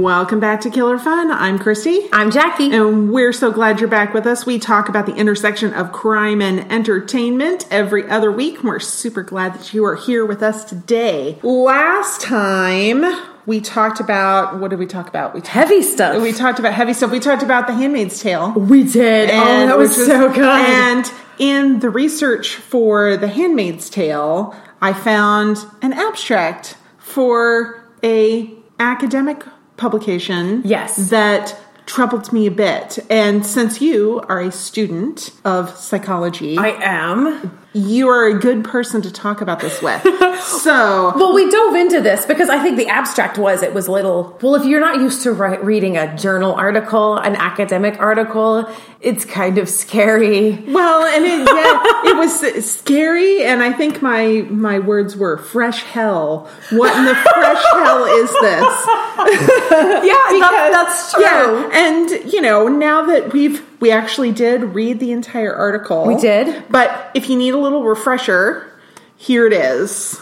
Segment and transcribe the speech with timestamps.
[0.00, 1.30] Welcome back to Killer Fun.
[1.30, 2.08] I'm Christy.
[2.14, 2.72] I'm Jackie.
[2.72, 4.46] And we're so glad you're back with us.
[4.46, 8.64] We talk about the intersection of crime and entertainment every other week.
[8.64, 11.38] We're super glad that you are here with us today.
[11.42, 13.04] Last time
[13.44, 15.34] we talked about what did we talk about?
[15.34, 16.22] We talked, heavy stuff.
[16.22, 17.10] We talked about heavy stuff.
[17.10, 18.52] We talked about The Handmaid's Tale.
[18.52, 19.28] We did.
[19.30, 20.38] oh, that was, was so good.
[20.38, 29.44] And in the research for The Handmaid's Tale, I found an abstract for a academic
[29.82, 31.10] publication yes.
[31.10, 32.98] that troubled me a bit.
[33.10, 39.00] And since you are a student of psychology i am you are a good person
[39.02, 40.02] to talk about this with.
[40.42, 44.38] so, well, we dove into this because I think the abstract was it was little.
[44.42, 48.68] Well, if you're not used to write, reading a journal article, an academic article,
[49.00, 50.52] it's kind of scary.
[50.68, 55.82] Well, and it, yeah, it was scary, and I think my my words were fresh
[55.82, 56.50] hell.
[56.70, 58.86] What in the fresh hell is this?
[60.04, 61.22] yeah, because, that's true.
[61.22, 66.06] Yeah, and you know, now that we've we actually did read the entire article.
[66.06, 66.62] We did.
[66.70, 68.72] But if you need a little refresher,
[69.16, 70.20] here it is.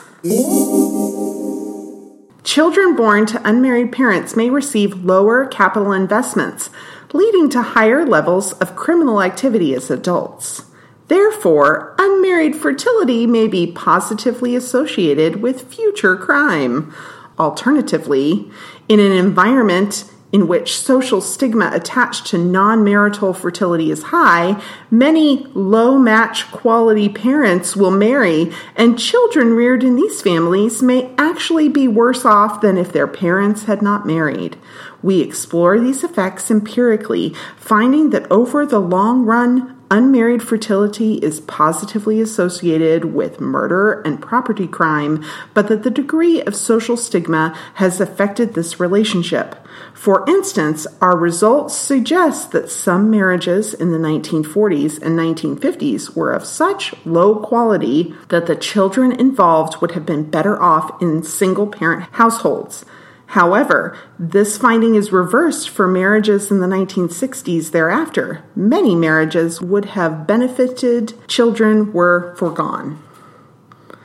[2.42, 6.70] Children born to unmarried parents may receive lower capital investments,
[7.12, 10.64] leading to higher levels of criminal activity as adults.
[11.08, 16.94] Therefore, unmarried fertility may be positively associated with future crime.
[17.38, 18.50] Alternatively,
[18.88, 25.46] in an environment in which social stigma attached to non marital fertility is high, many
[25.54, 31.88] low match quality parents will marry, and children reared in these families may actually be
[31.88, 34.56] worse off than if their parents had not married.
[35.02, 42.20] We explore these effects empirically, finding that over the long run, unmarried fertility is positively
[42.20, 48.54] associated with murder and property crime, but that the degree of social stigma has affected
[48.54, 49.56] this relationship.
[49.92, 56.44] For instance, our results suggest that some marriages in the 1940s and 1950s were of
[56.44, 62.04] such low quality that the children involved would have been better off in single parent
[62.12, 62.84] households.
[63.30, 68.42] However, this finding is reversed for marriages in the 1960s thereafter.
[68.56, 73.00] Many marriages would have benefited children were foregone.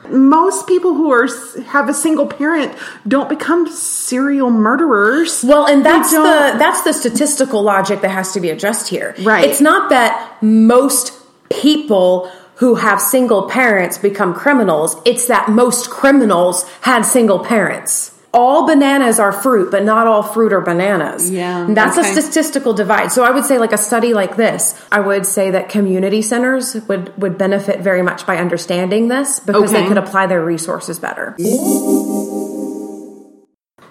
[0.08, 1.26] Most people who are
[1.64, 2.72] have a single parent
[3.08, 5.42] don't become serial murderers.
[5.42, 9.16] Well, and that's the that's the statistical logic that has to be addressed here.
[9.18, 9.44] Right.
[9.44, 11.12] It's not that most
[11.50, 14.94] people who have single parents become criminals.
[15.04, 20.52] It's that most criminals had single parents all bananas are fruit, but not all fruit
[20.52, 21.30] are bananas.
[21.30, 21.64] Yeah.
[21.64, 22.06] And that's okay.
[22.06, 23.10] a statistical divide.
[23.10, 26.74] So I would say like a study like this, I would say that community centers
[26.86, 29.82] would, would benefit very much by understanding this because okay.
[29.82, 31.34] they could apply their resources better.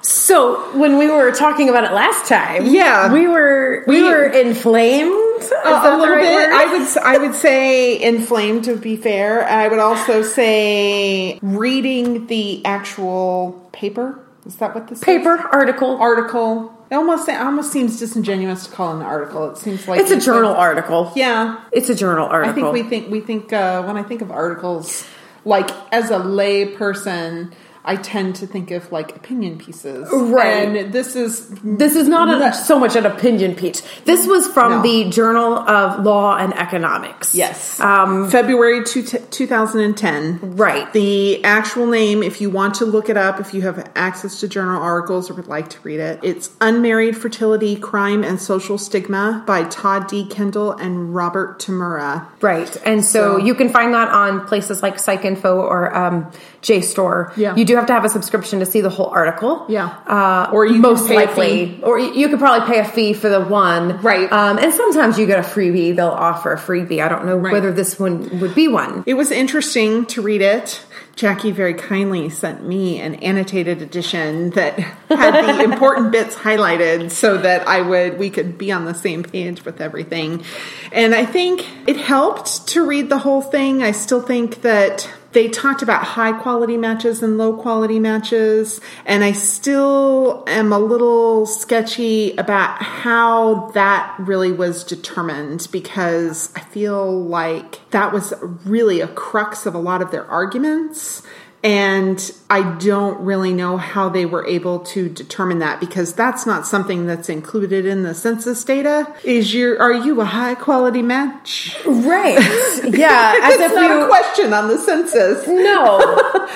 [0.04, 4.26] So when we were talking about it last time, yeah, we were we, we were
[4.26, 6.36] inflamed uh, a little right bit.
[6.36, 6.54] Word?
[6.54, 9.48] I would I would say inflamed to be fair.
[9.48, 15.42] I would also say reading the actual paper is that what this paper is?
[15.52, 16.72] article article?
[16.90, 19.50] It almost it almost seems disingenuous to call it an article.
[19.50, 21.12] It seems like it's a journal article.
[21.16, 22.52] Yeah, it's a journal article.
[22.52, 25.06] I think we think we think uh, when I think of articles,
[25.46, 27.54] like as a lay person
[27.86, 30.10] I tend to think of like opinion pieces.
[30.12, 30.68] Right.
[30.68, 33.82] And this is this is not a, so much an opinion piece.
[34.06, 34.82] This was from no.
[34.82, 37.36] the Journal of Law and Economics.
[37.36, 37.80] Yes.
[37.80, 40.56] Um, February two, 2010.
[40.56, 40.92] Right.
[40.94, 44.48] The actual name, if you want to look it up, if you have access to
[44.48, 49.44] journal articles or would like to read it, it's Unmarried Fertility, Crime and Social Stigma
[49.46, 50.26] by Todd D.
[50.26, 52.26] Kendall and Robert Tamura.
[52.42, 52.76] Right.
[52.86, 56.32] And so, so you can find that on places like PsycInfo or um,
[56.62, 57.36] JSTOR.
[57.38, 57.56] Yeah.
[57.56, 59.66] You do have to have a subscription to see the whole article.
[59.70, 59.88] Yeah.
[59.88, 64.02] Uh, or you most likely, or you could probably pay a fee for the one.
[64.02, 64.32] Right.
[64.32, 65.96] Um, and sometimes you get a freebie.
[65.96, 67.04] They'll offer a freebie.
[67.04, 67.54] I don't know right.
[67.54, 69.04] whether this one would be one.
[69.06, 70.84] It was interesting to read it.
[71.16, 77.38] Jackie very kindly sent me an annotated edition that had the important bits highlighted so
[77.38, 80.44] that I would we could be on the same page with everything.
[80.92, 83.82] And I think it helped to read the whole thing.
[83.82, 89.22] I still think that they talked about high quality matches and low quality matches, and
[89.22, 97.22] I still am a little sketchy about how that really was determined because I feel
[97.26, 98.34] like that was
[98.64, 101.22] really a crux of a lot of their arguments.
[101.66, 106.68] And I don't really know how they were able to determine that because that's not
[106.68, 109.12] something that's included in the census data.
[109.24, 111.76] Is your are you a high quality match?
[111.84, 112.38] Right.
[112.86, 113.40] Yeah.
[113.42, 115.48] As it's not you, a question on the census.
[115.48, 115.98] No.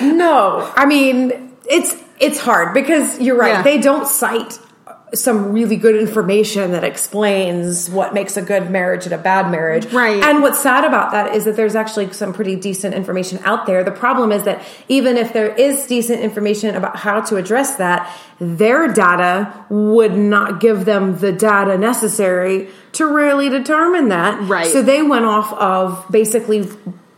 [0.00, 0.72] no.
[0.76, 3.54] I mean, it's it's hard because you're right.
[3.54, 3.62] Yeah.
[3.62, 4.60] They don't cite
[5.12, 9.86] some really good information that explains what makes a good marriage and a bad marriage.
[9.86, 10.22] Right.
[10.22, 13.82] And what's sad about that is that there's actually some pretty decent information out there.
[13.82, 18.10] The problem is that even if there is decent information about how to address that,
[18.38, 24.40] their data would not give them the data necessary to really determine that.
[24.48, 24.66] Right.
[24.66, 26.68] So they went off of basically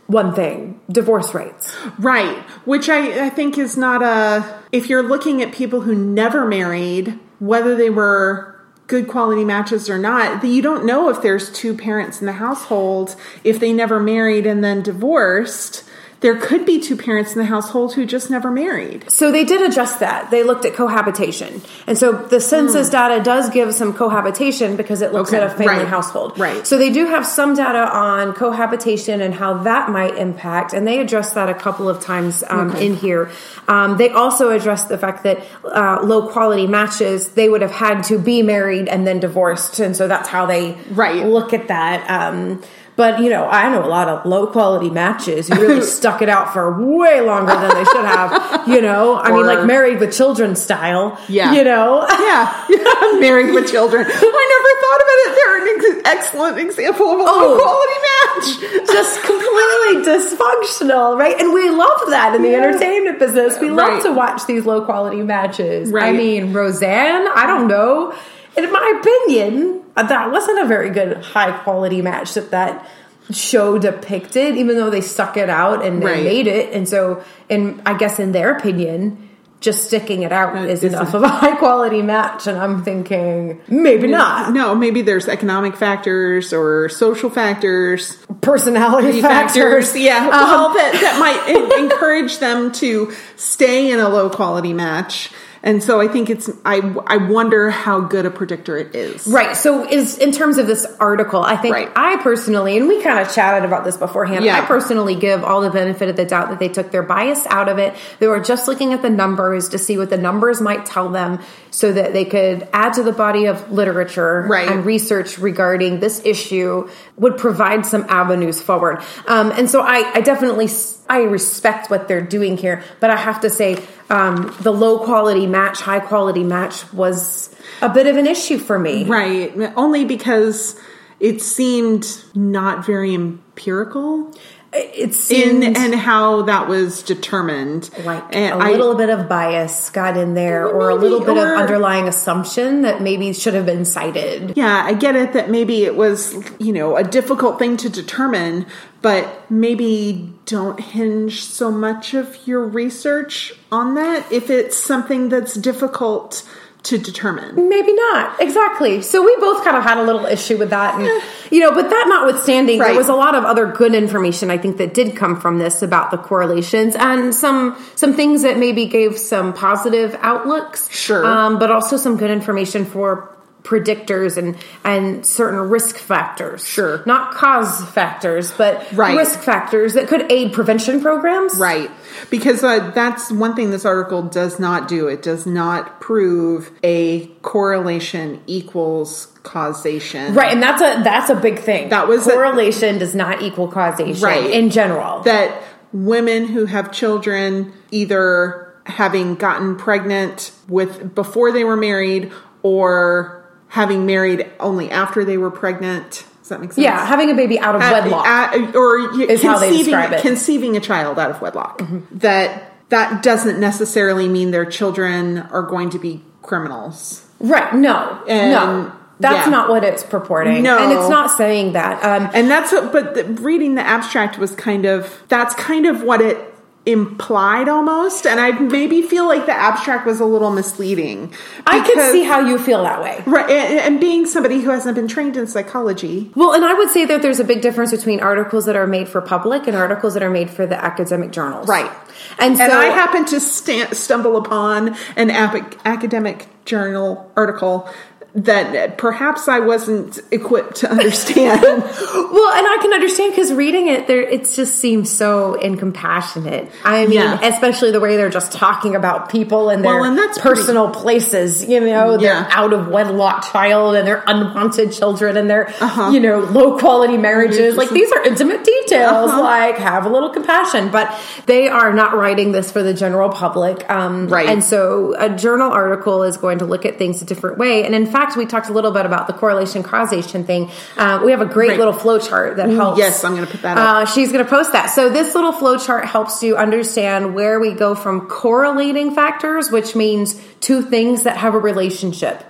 [0.07, 1.75] one thing divorce rates.
[1.99, 2.37] Right.
[2.65, 4.61] Which I, I think is not a.
[4.71, 8.53] If you're looking at people who never married, whether they were
[8.87, 12.33] good quality matches or not, that you don't know if there's two parents in the
[12.33, 15.83] household, if they never married and then divorced.
[16.23, 19.11] There could be two parents in the household who just never married.
[19.11, 20.31] So they did adjust that.
[20.31, 21.61] They looked at cohabitation.
[21.85, 25.33] And so the census data does give some cohabitation because it looks.
[25.33, 26.39] Okay, at a family right, household.
[26.39, 26.65] right.
[26.65, 30.71] So they do have some data on cohabitation and how that might impact.
[30.73, 33.29] And they addressed that a couple of times um, in here.
[33.67, 38.01] Um, they also addressed the fact that uh, low quality matches, they would have had
[38.05, 39.79] to be married and then divorced.
[39.81, 41.25] And so that's how they Right.
[41.25, 42.09] look at that.
[42.09, 42.63] Um,
[42.95, 46.29] but you know, I know a lot of low quality matches who really stuck it
[46.29, 48.67] out for way longer than they should have.
[48.67, 51.19] You know, I mean, like married with children style.
[51.27, 51.53] Yeah.
[51.53, 52.05] you know.
[52.07, 52.65] Yeah,
[53.19, 54.05] married with children.
[54.05, 55.35] I never thought about it.
[55.35, 57.37] They're an ex- excellent example of a oh.
[57.39, 58.87] low quality match.
[58.93, 61.39] Just completely dysfunctional, right?
[61.39, 62.63] And we love that in the Yeah.
[62.63, 63.59] entertainment business.
[63.59, 64.03] We love Right.
[64.03, 65.93] to watch these low quality matches.
[65.93, 68.13] I mean, Roseanne, I don't know.
[68.55, 72.87] In my opinion, that wasn't a very good high quality match that that
[73.31, 76.23] show depicted, even though they stuck it out and they Right.
[76.23, 76.73] made it.
[76.73, 79.29] And so, and I guess in their opinion,
[79.61, 82.47] just sticking it out is enough of a high quality match.
[82.47, 84.51] And I'm thinking, maybe not.
[84.51, 89.97] No, maybe there's economic factors or social factors, Personality factors, factors.
[89.97, 95.31] yeah, Um, well, that that might encourage them to stay in a low quality match.
[95.65, 99.25] And so I think it's I I wonder how good a predictor it is.
[99.25, 99.55] Right.
[99.55, 101.89] So is in terms of this article, I think Right.
[101.95, 104.43] I personally, and we kind of chatted about this beforehand.
[104.43, 104.57] Yeah.
[104.57, 107.69] I personally give all the benefit of the doubt that they took their bias out
[107.69, 107.95] of it.
[108.19, 111.39] They were just looking at the numbers to see what the numbers might tell them,
[111.71, 114.69] so that they could add to the body of literature Right.
[114.69, 119.01] and research regarding this issue would provide some avenues forward.
[119.27, 120.67] Um, and so I, I definitely
[121.09, 123.77] I respect what they're doing here, but I have to say
[124.13, 128.77] um, the low quality match, high quality match was a bit of an issue for
[128.77, 129.05] me.
[129.05, 129.51] Right.
[129.75, 130.79] Only because
[131.19, 132.05] it seemed
[132.35, 134.31] not very empirical
[134.75, 137.89] It in and how that was determined.
[138.05, 141.37] like and a I- little bit of bias got in there, or a little bit
[141.37, 144.53] or- of underlying assumption that maybe should have been cited.
[144.55, 148.65] Yeah, I get it that maybe it was, you know, a difficult thing to determine,
[149.01, 155.53] but maybe don't hinge so much of your research on that if it's something that's
[155.53, 156.43] difficult
[156.83, 157.69] to determine.
[157.69, 159.01] Maybe not exactly.
[159.01, 161.07] So we both kind of had a little issue with that, and
[161.51, 162.89] you know, but that notwithstanding, Right.
[162.89, 165.81] there was a lot of other good information I think that did come from this
[165.81, 170.89] about the correlations and some some things that maybe gave some positive outlooks.
[170.91, 171.25] Sure.
[171.25, 173.29] um, but also some good information for
[173.63, 176.65] predictors and and certain risk factors.
[176.65, 177.01] Sure.
[177.05, 179.17] not cause factors, but Right.
[179.17, 181.55] risk factors that could aid prevention programs.
[181.55, 181.89] Right.
[182.29, 185.07] Because uh, that's one thing this article does not do.
[185.07, 190.33] It does not prove a correlation equals causation.
[190.33, 191.89] Right, and that's a that's a big thing.
[191.89, 194.49] That was a- correlation does not equal causation Right.
[194.49, 195.21] in general.
[195.23, 195.61] that
[195.93, 202.31] women who have children either having gotten pregnant with before they were married
[202.63, 203.42] or
[203.73, 206.25] having married only after they were pregnant.
[206.41, 206.83] Does that make sense?
[206.83, 208.75] yeah, having a baby out of At- wedlock.
[208.75, 210.15] or Is how they conceiving, describe it.
[210.17, 210.27] Mm-hmm.
[210.27, 211.81] conceiving a child out of wedlock.
[212.11, 217.25] That that doesn't necessarily mean their children are going to be criminals.
[217.39, 217.73] right?
[217.73, 219.51] No, And- no, that's yeah.
[219.51, 220.61] not what it's purporting.
[220.61, 220.77] No.
[220.77, 222.03] and it's not saying that.
[222.03, 226.03] Um, And that's what, but the, reading the abstract was kind of, that's kind of
[226.03, 226.52] what it
[226.85, 228.27] implied almost.
[228.27, 231.33] And I maybe feel like the abstract was a little misleading.
[231.65, 233.23] I can see how you feel that way.
[233.25, 233.49] Right.
[233.49, 236.31] And, and being somebody who hasn't been trained in psychology.
[236.35, 239.07] Well, and I would say that there's a big difference between articles that are made
[239.07, 241.67] for public and articles that are made for the academic journals.
[241.67, 241.91] Right.
[242.39, 247.89] And so And I happen to sta stumble upon an ap- academic journal article
[248.35, 251.61] that perhaps I wasn't equipped to understand.
[251.63, 256.71] well, and I can understand because reading it, there it just seems so incompassionate.
[256.83, 257.39] I mean, Yeah.
[257.43, 261.63] especially the way they're just talking about people and their Well, and that's personal places.
[261.65, 262.49] You know, their Yeah.
[262.51, 266.09] out of wedlock child and their unwanted children and their Uh-huh.
[266.11, 267.77] you know low quality marriages.
[267.77, 269.29] Like these are intimate details.
[269.29, 269.41] Uh-huh.
[269.41, 271.13] Like have a little compassion, but
[271.45, 273.87] they are not writing this for the general public.
[273.91, 274.49] Um, Right.
[274.49, 277.83] And so a journal article is going to look at things a different way.
[277.85, 280.71] And in fact, we talked a little bit about the correlation causation thing.
[280.97, 282.97] Uh, we have a great little flow chart that helps.
[282.97, 283.89] yes, I'm gonna put that up.
[283.89, 284.87] Uh, she's going to post that.
[284.87, 289.95] So this little flow chart helps you understand where we go from correlating factors, which
[289.95, 292.43] means two things that have a relationship.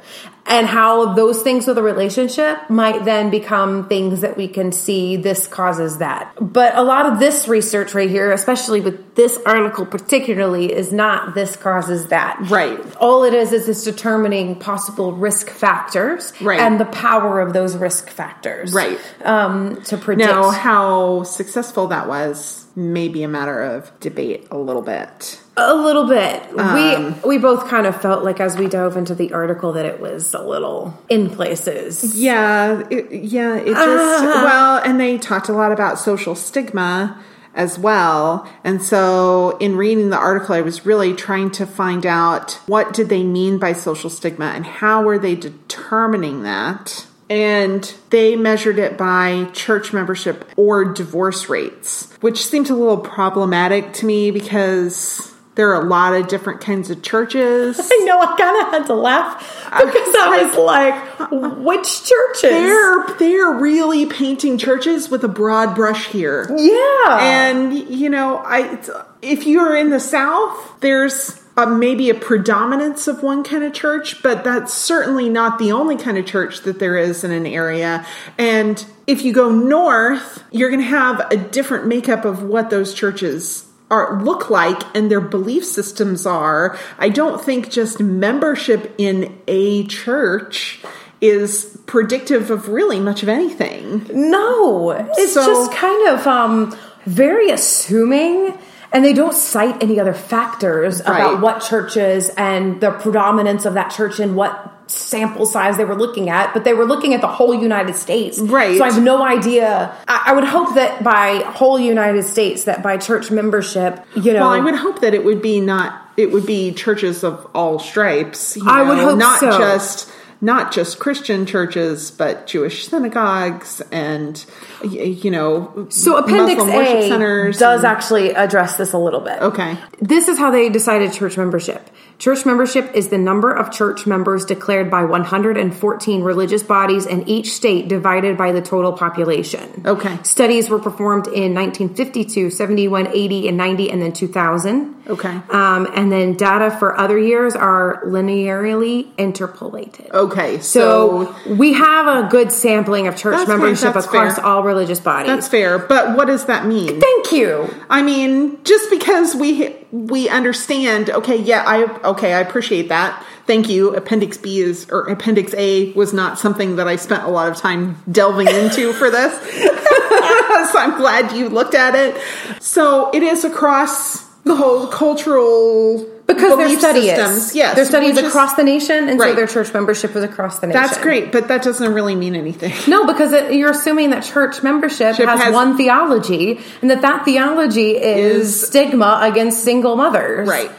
[0.46, 5.16] And how those things with a relationship might then become things that we can see
[5.16, 6.34] this causes that.
[6.40, 11.34] But a lot of this research right here, especially with this article particularly, is not
[11.34, 12.38] this causes that.
[12.50, 12.78] Right.
[12.98, 16.60] All it is is it's determining possible risk factors Right.
[16.60, 18.74] and the power of those risk factors.
[18.74, 19.00] Right.
[19.24, 20.30] Um, to predict.
[20.30, 25.40] Now, how successful that was may be a matter of debate a little bit.
[25.56, 26.42] A little bit.
[26.58, 29.86] Um, we we both kind of felt like as we dove into the article that
[29.86, 32.20] it was a little in places.
[32.20, 34.42] Yeah, it, yeah, it just Ah.
[34.44, 37.22] well, and they talked a lot about social stigma
[37.54, 38.50] as well.
[38.64, 43.10] And so in reading the article I was really trying to find out what did
[43.10, 47.06] they mean by social stigma and how were they determining that?
[47.30, 53.94] And they measured it by church membership or divorce rates, which seemed a little problematic
[53.94, 57.80] to me because there are a lot of different kinds of churches.
[57.92, 61.32] I know I kind of had to laugh because I was like,
[61.64, 62.42] which churches?
[62.42, 66.48] They're they're really painting churches with a broad brush here.
[66.56, 67.20] yeah.
[67.22, 68.80] And you know, I
[69.22, 74.24] if you're in the South, there's uh maybe a predominance of one kind of church,
[74.24, 78.06] but that's certainly not the only kind of church that there is in an area.
[78.40, 82.94] And if you go north, you're going to have a different makeup of what those
[82.94, 83.63] churches
[83.94, 86.78] are look like and their belief systems are.
[86.98, 89.16] I don't think just membership in
[89.48, 90.82] a church
[91.22, 94.06] is predictive of really much of anything.
[94.12, 98.58] no, it's So- just kind of um, very assuming.
[98.94, 101.20] And they don't cite any other factors Right.
[101.20, 105.96] about what churches and the predominance of that church and what sample size they were
[105.96, 108.38] looking at, but they were looking at the whole United States.
[108.38, 108.78] Right.
[108.78, 109.92] So I have no idea.
[110.08, 114.42] I, I would hope that by whole United States, that by church membership, you know,
[114.42, 116.00] Well, I would hope that it would be not.
[116.16, 118.56] It would be churches of all stripes.
[118.56, 119.58] you I would hope not so.
[119.58, 120.12] just
[120.44, 124.44] not just Christian churches, but Jewish synagogues and
[124.84, 127.58] you know, So Appendix Muslim worship A centers.
[127.58, 129.42] does and- actually address this a little bit.
[129.42, 129.78] okay.
[130.02, 131.90] This is how they decided church membership.
[132.20, 137.52] Church membership is the number of church members declared by 114 religious bodies in each
[137.52, 139.82] state divided by the total population.
[139.86, 140.18] Okay.
[140.24, 144.96] Studies were performed in 1952, 71, 80, and 90, and then 2000.
[145.10, 145.38] Okay.
[145.50, 150.10] Um, and then data for other years are linearly interpolated.
[150.14, 150.33] Okay.
[150.36, 154.46] So, So, we have a good sampling of church membership that's across fair.
[154.46, 155.28] all religious bodies.
[155.28, 155.80] that's fair.
[155.80, 157.00] But what does that mean?
[157.00, 157.74] Thank you.
[157.90, 163.24] I mean, just because we we understand, okay, yeah, I okay, I appreciate that.
[163.46, 163.94] Thank you.
[163.96, 167.58] Appendix B is or Appendix A was not something that I spent a lot of
[167.58, 169.34] time delving into for this.
[170.72, 172.20] so I'm glad you looked at it.
[172.62, 177.38] So it is across the whole cultural Because their study systems.
[177.50, 177.56] is.
[177.56, 180.68] Yes, Their study is across the nation, and so their church membership is across the
[180.68, 180.82] nation.
[180.82, 182.74] That's great, but that doesn't really mean anything.
[182.90, 187.26] No, because it, you're assuming that church membership has, has- one theology, and that that
[187.26, 190.48] theology is, Is- stigma against single mothers.
[190.48, 190.72] Right.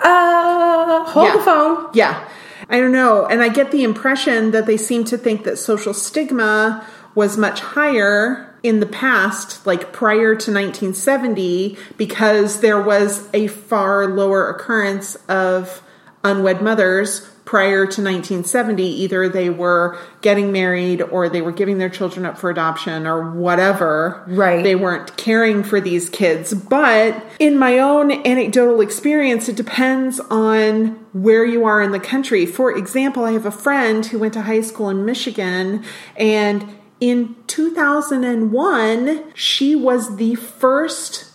[0.00, 1.36] Uh, hold Yeah.
[1.36, 1.86] the phone.
[1.94, 2.28] Yeah.
[2.68, 3.26] I don't know.
[3.26, 7.60] And I get the impression that they seem to think that social stigma was much
[7.60, 15.16] higher in the past, like prior to 1970, because there was a far lower occurrence
[15.28, 15.82] of
[16.24, 18.84] unwed mothers prior to 1970.
[18.84, 23.32] Either they were getting married or they were giving their children up for adoption or
[23.32, 24.24] whatever.
[24.28, 24.62] Right.
[24.62, 26.54] They weren't caring for these kids.
[26.54, 32.46] But in my own anecdotal experience, it depends on where you are in the country.
[32.46, 35.84] For example, I have a friend who went to high school in Michigan
[36.16, 36.64] and
[37.02, 41.32] in 2001, she was the first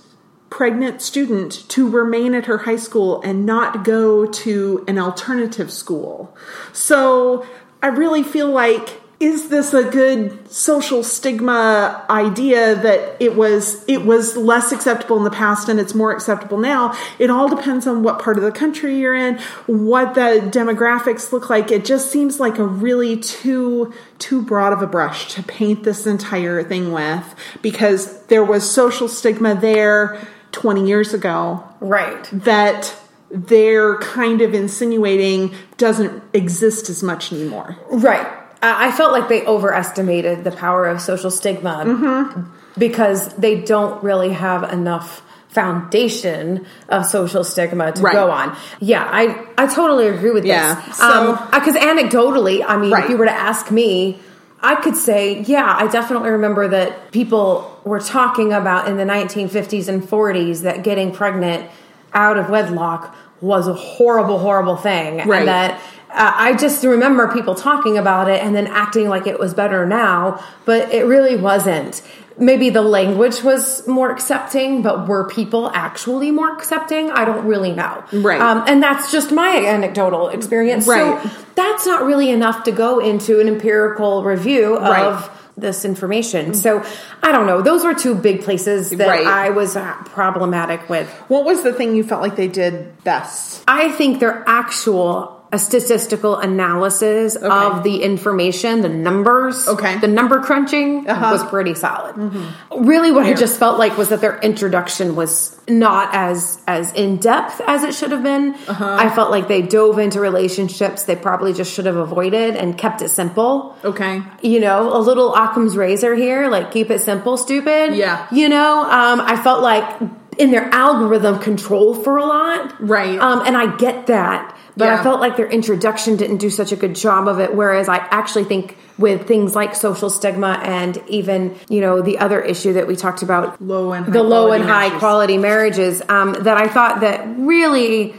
[0.49, 6.33] pregnant student to remain at her high school and not go to an alternative school.
[6.71, 7.45] So
[7.83, 14.05] I really feel like is this a good social stigma idea that it was it
[14.05, 18.03] was less acceptable in the past and it's more acceptable now it all depends on
[18.03, 22.39] what part of the country you're in what the demographics look like it just seems
[22.39, 27.35] like a really too too broad of a brush to paint this entire thing with
[27.63, 30.19] because there was social stigma there
[30.51, 32.23] 20 years ago Right.
[32.31, 32.93] that
[33.31, 38.27] they're kind of insinuating doesn't exist as much anymore Right.
[38.61, 42.41] I I felt like they overestimated the power of social stigma Mm-hmm.
[42.77, 48.13] because they don't really have enough foundation of social stigma to Right.
[48.13, 48.55] go on.
[48.79, 50.97] Yeah, I I totally agree with Yeah, this.
[50.97, 53.03] so- because anecdotally, I mean, Right.
[53.05, 54.19] if you were to ask me,
[54.61, 57.45] I could say, yeah, I definitely remember that people
[57.85, 61.65] were talking about in the 1950s and 40s that getting pregnant
[62.13, 65.39] out of wedlock was a horrible, horrible thing, Right.
[65.39, 69.39] and that uh, I just remember people talking about it and then acting like it
[69.39, 72.01] was better now, but it really wasn't.
[72.39, 77.09] Maybe the language was more accepting, but were people actually more accepting?
[77.11, 78.03] I don't really know.
[78.13, 78.39] Right.
[78.39, 80.87] Um, and that's just my anecdotal experience.
[80.87, 81.21] Right.
[81.21, 85.29] So that's not really enough to go into an empirical review of Right.
[85.57, 86.53] This information.
[86.53, 86.83] So
[87.23, 87.61] I don't know.
[87.61, 89.25] Those were two big places that Right.
[89.25, 91.09] I was uh, problematic with.
[91.29, 95.59] what was the thing you felt like they did best I think their actual a
[95.59, 99.97] statistical analysis of the information, the numbers, Okay.
[99.99, 101.31] the number crunching uh-huh.
[101.31, 102.15] was pretty solid.
[102.15, 102.85] Mm-hmm.
[102.85, 107.17] Really, what I just felt like was that their introduction was not as as in
[107.17, 108.55] depth as it should have been.
[108.67, 108.97] Uh-huh.
[108.99, 113.01] I felt like they dove into relationships they probably just should have avoided and kept
[113.01, 117.95] it simple okay you know, a little Occam's razor here, like keep it simple, stupid.
[117.95, 118.27] Yeah.
[118.31, 122.75] You know, um, I felt like in their algorithm control for a lot.
[122.79, 123.19] Right.
[123.19, 124.55] Um, and I get that.
[124.75, 124.99] But Yeah.
[124.99, 127.55] I felt like their introduction didn't do such a good job of it.
[127.55, 132.39] Whereas I actually think with things like social stigma and even, you know, the other
[132.39, 134.99] issue that we talked about, Low and the low and high marriages.
[134.99, 138.13] quality marriages, um, that I thought that really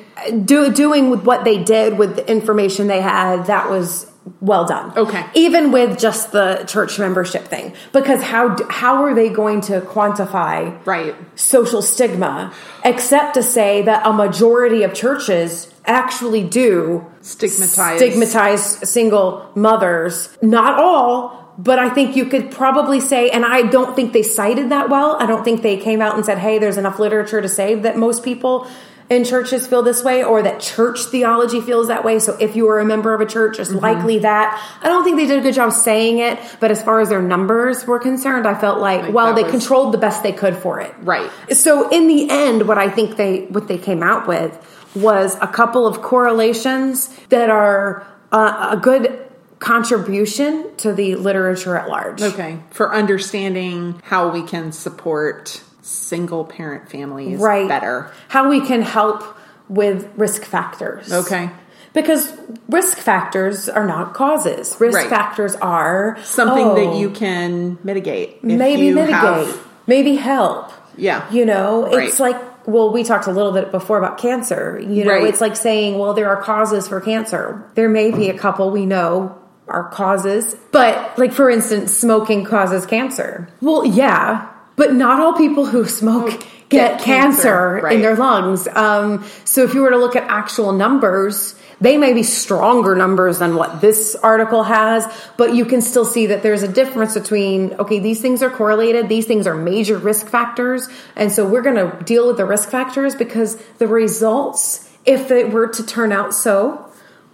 [0.45, 4.08] do, doing with what they did with the information they had, that was
[4.41, 4.97] well done.
[4.97, 5.25] Okay.
[5.35, 10.85] Even with just the church membership thing, because how how are they going to quantify
[10.87, 12.53] right social stigma
[12.85, 17.99] except to say that a majority of churches actually do Stigmatize.
[17.99, 20.37] stigmatize single mothers.
[20.43, 24.71] Not all, but I think you could probably say, and I don't think they cited
[24.71, 25.17] that well.
[25.19, 27.97] I don't think they came out and said, "Hey, there's enough literature to say that
[27.97, 28.67] most people."
[29.11, 32.19] In churches feel this way, or that church theology feels that way.
[32.19, 34.79] So, if you are a member of a church, it's likely that.
[34.83, 37.23] I don't think they did a good job saying it, but as far as their
[37.23, 40.57] numbers were concerned, I felt like, Like well, they was- controlled the best they could
[40.57, 40.95] for it.
[41.01, 41.31] Right.
[41.53, 44.53] So in the end, what I think they what they came out with
[44.95, 49.25] was a couple of correlations that are uh, a good
[49.59, 52.21] contribution to the literature at large.
[52.23, 57.67] okay for understanding how we can support single parent families Right.
[57.69, 59.23] better How we can help
[59.69, 61.13] with risk factors.
[61.13, 61.51] Okay.
[61.95, 62.33] Because
[62.69, 64.77] risk factors are not causes.
[64.79, 65.09] Risk Right.
[65.09, 70.71] factors are something oh, that you can mitigate maybe mitigate, have- maybe help.
[70.97, 71.23] Yeah.
[71.31, 72.33] You know, it's Right.
[72.35, 74.79] like, well, we talked a little bit before about cancer.
[74.83, 75.25] You know, Right.
[75.25, 77.65] it's like saying, well, there are causes for cancer.
[77.75, 79.33] There may be a couple we know
[79.69, 83.49] are causes, but like, for instance, smoking causes cancer.
[83.63, 84.43] Well, yeah,
[84.79, 87.95] but not all people who smoke get, Get cancer, cancer, right.
[87.97, 88.67] in their lungs.
[88.69, 93.39] Um, so if you were to look at actual numbers, they may be stronger numbers
[93.39, 97.75] than what this article has, but you can still see that there's a difference between,
[97.75, 101.77] okay, these things are correlated, these things are major risk factors, and so we're going
[101.77, 106.35] to deal with the risk factors because the results, if it were to turn out
[106.35, 106.88] so,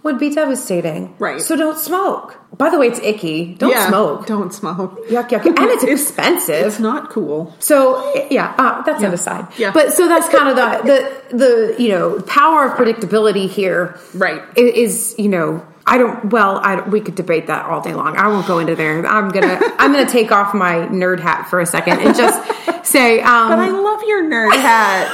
[0.05, 1.13] would be devastating.
[1.19, 1.41] Right.
[1.41, 2.39] So don't smoke.
[2.57, 3.55] By the way, it's icky.
[3.55, 4.25] Don't Yeah, smoke.
[4.27, 5.45] don't smoke Yuck, yuck.
[5.45, 6.65] And it's expensive.
[6.67, 9.47] it's not cool So yeah, uh, that's an aside.
[9.57, 9.71] Yeah.
[9.71, 10.87] But so that's kind of the
[11.31, 13.99] the the you know power of predictability here.
[14.13, 14.41] Right.
[14.57, 16.31] Is, you know I don't.
[16.31, 18.17] Well, I we could debate that all day long.
[18.17, 19.05] I won't go into there.
[19.05, 22.41] I'm gonna I'm gonna take off my nerd hat for a second and just
[22.85, 23.21] say.
[23.21, 25.05] Um, but i love your nerd hat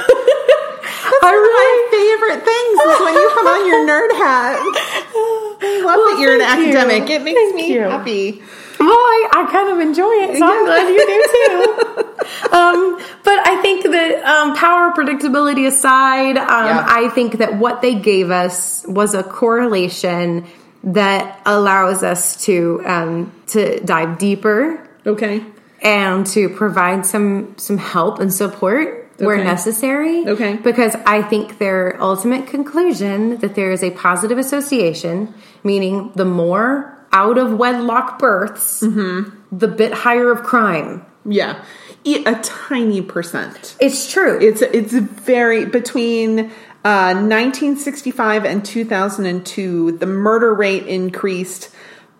[1.22, 1.62] I really.
[1.62, 4.56] my favorite things is when you put on your nerd hat
[5.64, 6.78] i love that you're an thank you.
[6.78, 7.80] academic it makes Thank me you.
[7.82, 8.42] happy
[8.80, 12.52] Well, I, I kind of enjoy it, so I'm glad you do too.
[12.52, 16.84] um, but I think that um, power predictability aside, um, Yeah.
[16.88, 20.46] I think that what they gave us was a correlation
[20.82, 25.44] that allows us to um, to dive deeper okay
[25.80, 29.44] and to provide some some help and support where Okay.
[29.44, 30.26] necessary.
[30.26, 30.56] Okay.
[30.56, 36.98] Because I think their ultimate conclusion that there is a positive association, meaning the more
[37.12, 41.04] out of wedlock births, the bit higher of crime.
[41.24, 41.62] Yeah.
[42.04, 43.76] A tiny percent.
[43.78, 44.38] It's true.
[44.40, 46.50] It's it's very between
[46.84, 49.98] uh, 1965 and 2002.
[49.98, 51.70] The murder rate increased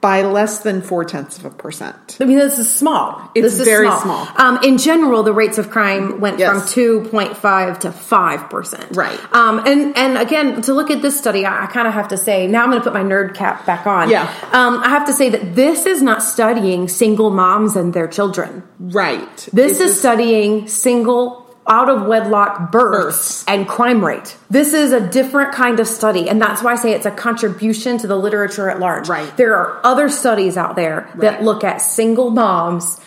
[0.02, 2.18] by less than four tenths of a percent.
[2.20, 3.30] I mean, this is small.
[3.36, 4.26] It's this is very small.
[4.36, 6.50] Um, in general, the rates of crime went Yes.
[6.50, 8.96] from two point five to five percent.
[8.96, 9.18] Right.
[9.32, 12.16] Um, and and again, to look at this study, I, I kind of have to
[12.16, 14.10] say now I'm going to put my nerd cap back on.
[14.10, 14.22] Yeah.
[14.52, 18.64] Um, I have to say that this is not studying single moms and their children.
[18.80, 19.48] Right.
[19.52, 23.44] This is studying single out of wedlock births, Births.
[23.46, 24.36] and crime rate.
[24.50, 27.98] This is a different kind of study, and that's why I say it's a contribution
[27.98, 29.08] to the literature at large.
[29.08, 29.34] Right.
[29.36, 32.98] There are other studies out there that look at single moms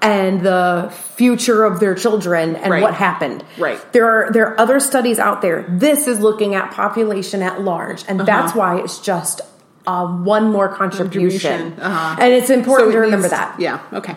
[0.00, 2.82] and the future of their children and Right.
[2.82, 3.42] what happened.
[3.58, 3.80] Right.
[3.92, 5.64] There are there are other studies out there.
[5.68, 9.40] This is looking at population at large, and that's why it's just
[9.86, 11.72] uh, one more contribution.
[11.78, 11.80] Uh-huh.
[11.80, 11.80] Contribution.
[11.82, 12.16] Uh-huh.
[12.20, 13.78] And it's important it to remember needs- that Yeah.
[13.92, 14.14] Okay.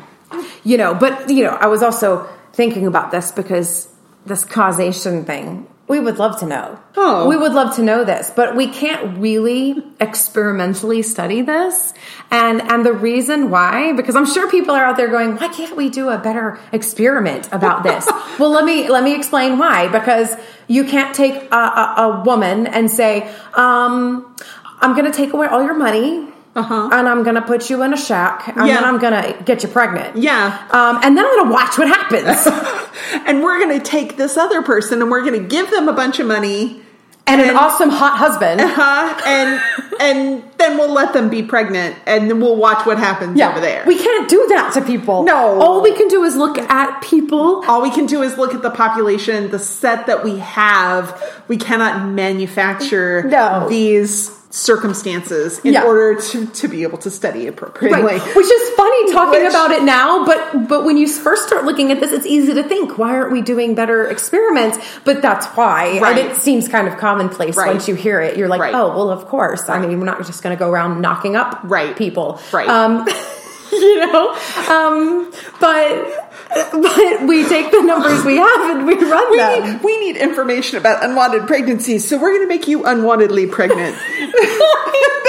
[0.65, 3.87] you know but you know i was also thinking about this because
[4.25, 6.77] this causation thing we would love to know.
[6.97, 7.29] Oh.
[7.29, 11.93] we would love to know this but we can't really experimentally study this.
[12.31, 15.77] And and the reason why because i'm sure people are out there going why can't
[15.77, 18.09] we do a better experiment about this?
[18.39, 20.35] Well let me let me explain why because
[20.67, 23.11] you can't take a, a, a woman and say
[23.53, 24.35] um
[24.81, 26.89] i'm going to take away all your money Uh-huh.
[26.91, 28.75] and I'm gonna put you in a shack, and Yeah.
[28.75, 30.17] then I'm gonna get you pregnant.
[30.17, 30.57] Yeah.
[30.71, 32.47] Um, and then I'm gonna watch what happens.
[33.25, 36.27] And we're to take this other person and we're to give them a bunch of
[36.27, 36.81] money.
[37.27, 38.59] and an awesome hot husband.
[38.61, 39.21] Huh?
[39.25, 39.61] And
[39.99, 43.83] and then we'll let them be pregnant and then we'll watch what happens over there.
[43.85, 45.23] We can't do that to people.
[45.23, 45.59] No.
[45.61, 47.63] All we can do is look at people.
[47.67, 51.21] all we can do is look at the population, the set that we have.
[51.49, 53.67] We cannot manufacture No.
[53.69, 55.83] these circumstances in Yeah.
[55.83, 58.01] order to, to be able to study appropriately.
[58.01, 58.35] Right.
[58.35, 61.91] Which is funny talking Which- about it now, but but when you first start looking
[61.91, 64.77] at this, it's easy to think, why aren't we doing better experiments?
[65.05, 65.99] But that's why.
[65.99, 66.17] Right.
[66.17, 67.67] And it seems kind of commonplace Right.
[67.67, 68.37] once you hear it.
[68.37, 69.69] You're like, oh, well, of course.
[69.69, 71.95] I mean, we're not just going to go around knocking up Right.
[71.95, 72.39] people.
[72.51, 72.67] Right.
[72.67, 73.07] Um,
[73.71, 74.29] you know?
[74.69, 79.63] Um, but but we take the numbers we have and we run We them.
[79.73, 83.95] need, we need information about unwanted pregnancies, so we're going to make you unwantedly pregnant.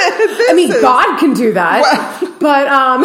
[0.00, 1.82] I mean, God can do that.
[2.40, 3.02] but um,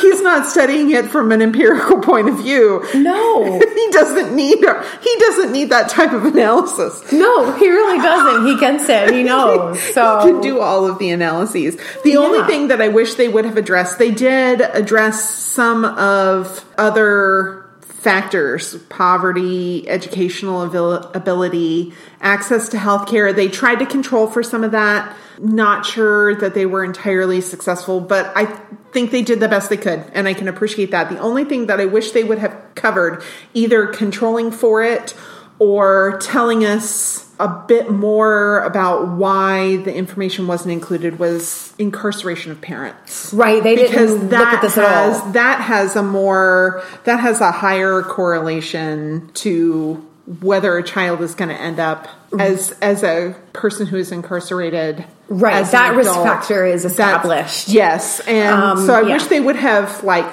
[0.00, 2.84] He's not studying it from an empirical point of view.
[2.94, 3.60] no.
[3.78, 7.10] He doesn't need he doesn't need that type of analysis.
[7.12, 8.46] No, he really doesn't.
[8.46, 9.12] He gets it.
[9.14, 9.80] He knows.
[9.94, 11.76] So He can do all of the analyses.
[12.04, 16.64] The only thing that I wish they would have addressed, they did address some of
[16.76, 17.64] other
[17.98, 23.34] factors poverty, educational abil- ability, access to healthcare.
[23.34, 25.16] They tried to control for some of that.
[25.40, 28.46] Not sure that they were entirely successful, but I
[28.92, 31.10] think they did the best they could, and I can appreciate that.
[31.10, 35.14] The only thing that I wish they would have covered, either controlling for it
[35.58, 42.60] or telling us a bit more about why the information wasn't included was incarceration of
[42.60, 45.32] parents right, they because didn't that look at this has at all.
[45.32, 50.04] that has a more that has a higher correlation to
[50.40, 55.04] whether a child is going to end up as as a person who is incarcerated
[55.30, 57.68] Right, that risk factor is established.
[57.68, 59.14] yes and Um, so i yeah.
[59.14, 60.30] wish they would have like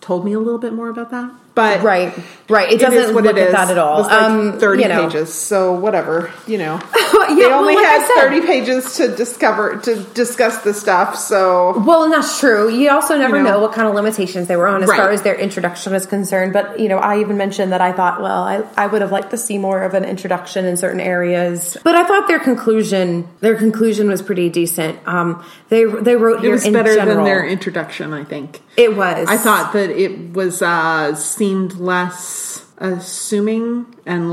[0.00, 2.14] told me a little bit more about that but Right,
[2.48, 2.72] right.
[2.72, 3.98] It doesn't what look it at that at all.
[4.00, 5.04] It like um, 30 you know.
[5.08, 6.80] pages, so whatever, you know.
[7.28, 11.78] Yeah, they well, only like had 30 pages to discover, to discuss the stuff, so.
[11.84, 12.70] Well, and that's true.
[12.70, 13.50] You also never You know.
[13.54, 13.60] know.
[13.60, 14.96] what kind of limitations they were on as Right.
[14.98, 16.52] far as their introduction is concerned.
[16.54, 19.30] But, you know, I even mentioned that I thought, well, I, I would have liked
[19.32, 21.76] to see more of an introduction in certain areas.
[21.84, 24.98] But I thought their conclusion, their conclusion was pretty decent.
[25.06, 27.16] Um, they, they wrote It here was in better general.
[27.16, 28.60] than their introduction, I think.
[28.76, 29.28] it was.
[29.28, 31.14] I thought that it was, uh,
[31.48, 34.30] seemed less assuming and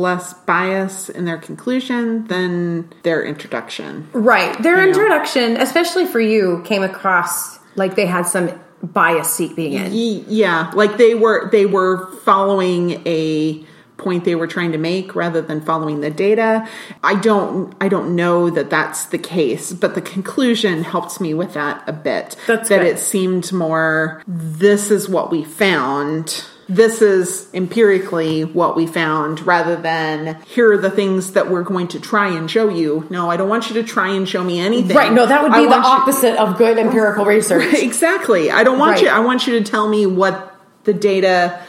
[0.00, 4.08] less bias in their conclusion than their introduction.
[4.12, 4.60] Right.
[4.62, 4.88] Their You know.
[4.88, 8.50] introduction, especially for you, came across like they had some
[8.82, 9.90] bias seeping in.
[9.92, 13.64] Yeah, like they were they were following a
[13.98, 16.66] point they were trying to make rather than following the data.
[17.04, 21.54] I don't I don't know that that's the case, but the conclusion helped me with
[21.54, 22.36] that a bit.
[22.46, 22.86] That's that good.
[22.86, 26.44] it seemed more this is what we found.
[26.74, 31.88] This is empirically what we found rather than here are the things that we're going
[31.88, 33.06] to try and show you.
[33.10, 34.96] No, I don't want you to try and show me anything.
[34.96, 35.12] Right.
[35.12, 37.74] No, that would I be the want you- opposite of good empirical research.
[37.82, 38.50] Exactly.
[38.50, 39.02] I don't want Right.
[39.02, 39.08] you.
[39.10, 41.60] I want you to tell me what the data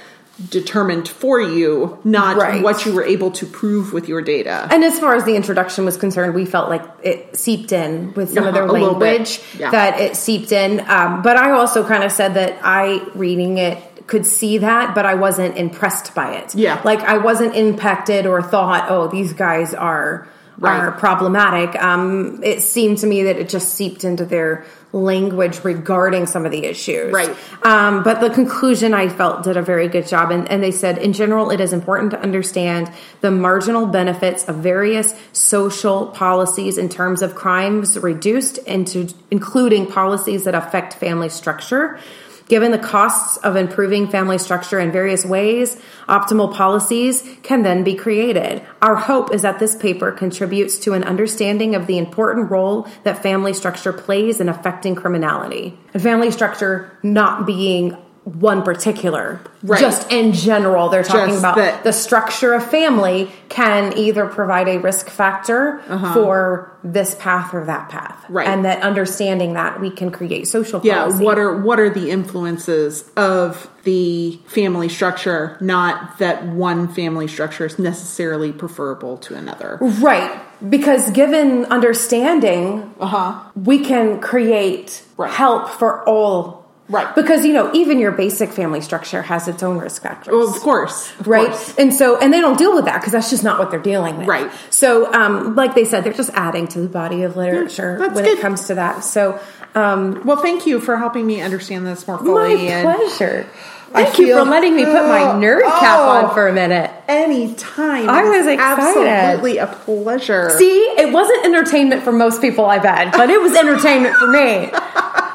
[0.50, 2.64] determined for you, not Right.
[2.64, 4.68] what you were able to prove with your data.
[4.72, 8.34] And as far as the introduction was concerned, we felt like it seeped in with
[8.34, 9.06] some of their Uh-huh, little bit.
[9.20, 9.70] language, Yeah.
[9.72, 10.80] that it seeped in.
[10.88, 15.06] Um, but I also kind of said that I, reading it, could see that, but
[15.06, 16.56] I wasn't impressed by it.
[16.56, 16.82] Yeah.
[16.84, 20.28] Like I wasn't impacted or thought, oh, these guys are.
[20.62, 21.76] Are problematic.
[21.84, 24.64] Um, it seemed to me that it just seeped into their
[24.94, 27.12] language regarding some of the issues.
[27.12, 27.36] Right.
[27.64, 30.32] Um, but the conclusion I felt did a very good job.
[30.32, 32.90] And, and they said, in general, it is important to understand
[33.20, 40.46] the marginal benefits of various social policies in terms of crimes reduced into including policies
[40.46, 42.00] that affect family structure.
[42.48, 45.78] Given the costs of improving family structure in various ways,
[46.10, 48.62] optimal policies can then be created.
[48.82, 53.24] Our hope is that this paper contributes to an understanding of the important role that
[53.24, 55.78] family structure plays in affecting criminality.
[55.94, 59.80] And family structure not being one particular, Right.
[59.82, 64.70] just in general, they're talking Just about that- the structure of family can either provide
[64.70, 65.82] a risk factor
[66.14, 68.16] for this path or that path.
[68.24, 68.34] Uh-huh.
[68.34, 68.48] Right.
[68.48, 71.24] And that understanding that we can create social yeah, policy.
[71.24, 75.58] what are what are the influences of the family structure?
[75.60, 79.78] Not that one family structure is necessarily preferable to another.
[79.82, 80.32] Right.
[80.70, 83.34] Because given understanding, Uh huh.
[83.62, 85.30] we can create Right.
[85.32, 86.63] help for all.
[86.90, 87.16] Right.
[87.16, 90.34] Because, you know, even your basic family structure has its own risk factors.
[90.34, 91.76] Well, of course, of right course.
[91.78, 94.18] and so and they don't deal with that because that's just not what they're dealing
[94.18, 94.52] with Right.
[94.70, 98.26] so um like they said they're just adding to the body of literature that's when
[98.26, 98.38] good.
[98.38, 99.40] it comes to that so
[99.76, 102.68] um Well, thank you for helping me understand this more my fully.
[102.68, 103.48] and pleasure
[103.96, 106.10] I thank you feel- for letting me put my Oh, nerd cap oh.
[106.28, 109.08] on for a minute anytime, I was excited.
[109.08, 110.50] Absolutely a pleasure.
[110.58, 114.70] see it wasn't entertainment for most people i bet but it was entertainment for me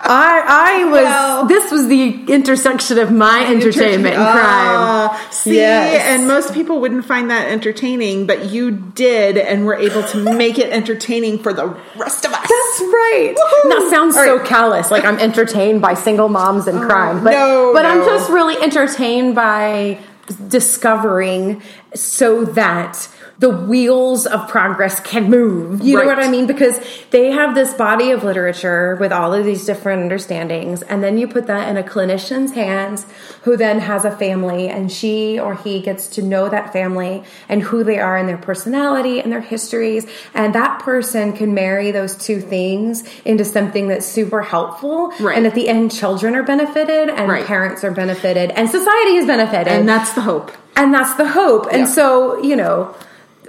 [0.08, 0.42] I
[0.80, 4.44] I was Well- this was the intersection of my entertainment and crime.
[4.46, 6.02] Ah, see, Yes.
[6.08, 10.58] and most people wouldn't find that entertaining, but you did, and were able to make
[10.58, 11.66] it entertaining for the
[11.96, 12.40] rest of us.
[12.40, 13.34] That's right.
[13.36, 13.68] Woohoo!
[13.70, 14.46] That sounds All so right.
[14.46, 14.90] callous.
[14.90, 19.34] Like I'm entertained by single moms and crime, but no, but I'm just really entertained
[19.34, 19.98] by
[20.48, 21.62] discovering
[21.94, 25.80] so that the wheels of progress can move.
[25.80, 26.46] You know what I mean?
[26.48, 31.18] Because they have this body of literature with all of these different understandings, and then
[31.18, 33.06] you put that in a clinician's hands
[33.42, 37.62] who then has a family, and she or he gets to know that family and
[37.62, 42.16] who they are and their personality and their histories, and that person can marry those
[42.16, 45.12] two things into something that's super helpful.
[45.20, 45.36] Right.
[45.36, 47.46] And at the end, children are benefited, and Right.
[47.46, 50.50] parents are benefited, and society is benefited and that's the hope.
[50.74, 51.66] and that's the hope.
[51.70, 51.86] And Yeah.
[51.86, 52.94] so, you know,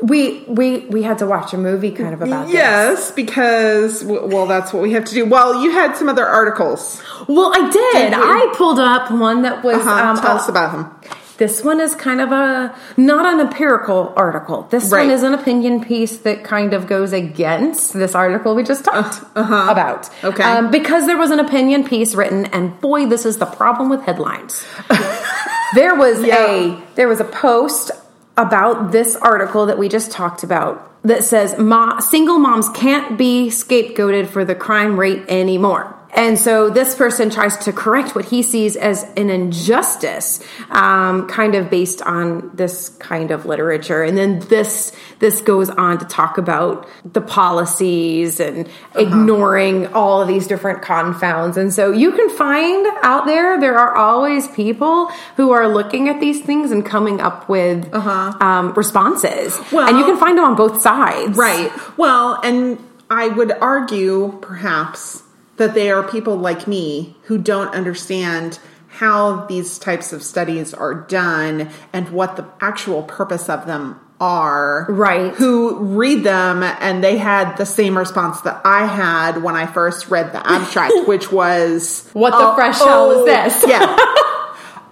[0.02, 4.72] we we we had to watch a movie kind of about Yes, because well, that's
[4.74, 5.26] what we have to do.
[5.26, 7.02] Well, you had some other articles.
[7.28, 8.10] Well, I did.
[8.12, 8.14] Did?
[8.14, 9.90] I pulled up one that was Uh-huh.
[10.12, 10.90] um, Tell uh, us about them.
[11.38, 14.68] this one is kind of a not an empirical article.
[14.70, 15.06] This Right.
[15.08, 19.22] one is an opinion piece that kind of goes against this article we just talked
[19.36, 20.10] about.
[20.24, 20.44] Uh, Okay.
[20.44, 24.02] um, because there was an opinion piece written, and boy, this is the problem with
[24.04, 24.66] headlines.
[25.76, 26.36] there was Yeah.
[26.46, 27.92] a there was a post
[28.38, 33.48] about this article that we just talked about that says Ma- single moms can't be
[33.48, 35.99] scapegoated for the crime rate anymore.
[36.16, 41.56] And so this person tries to correct what he sees as an injustice, um, kind
[41.56, 44.04] of based on this kind of literature.
[44.04, 50.28] And then this this goes on to talk about the policies and ignoring all of
[50.28, 51.58] these different confounds.
[51.58, 56.20] And so you can find out there there are always people who are looking at
[56.20, 59.60] these things and coming up with um, responses.
[59.72, 61.72] Well- and you can find them on both sides, Right.
[61.98, 65.24] Well, and I would argue perhaps
[65.60, 70.94] that they are people like me who don't understand how these types of studies are
[70.94, 74.88] done and what the actual purpose of them are.
[74.90, 75.34] Right.
[75.36, 80.10] Who read them and they had the same response that I had when I first
[80.10, 83.96] read the abstract, which was What the "Oh, fresh hell is oh, this?" Yeah.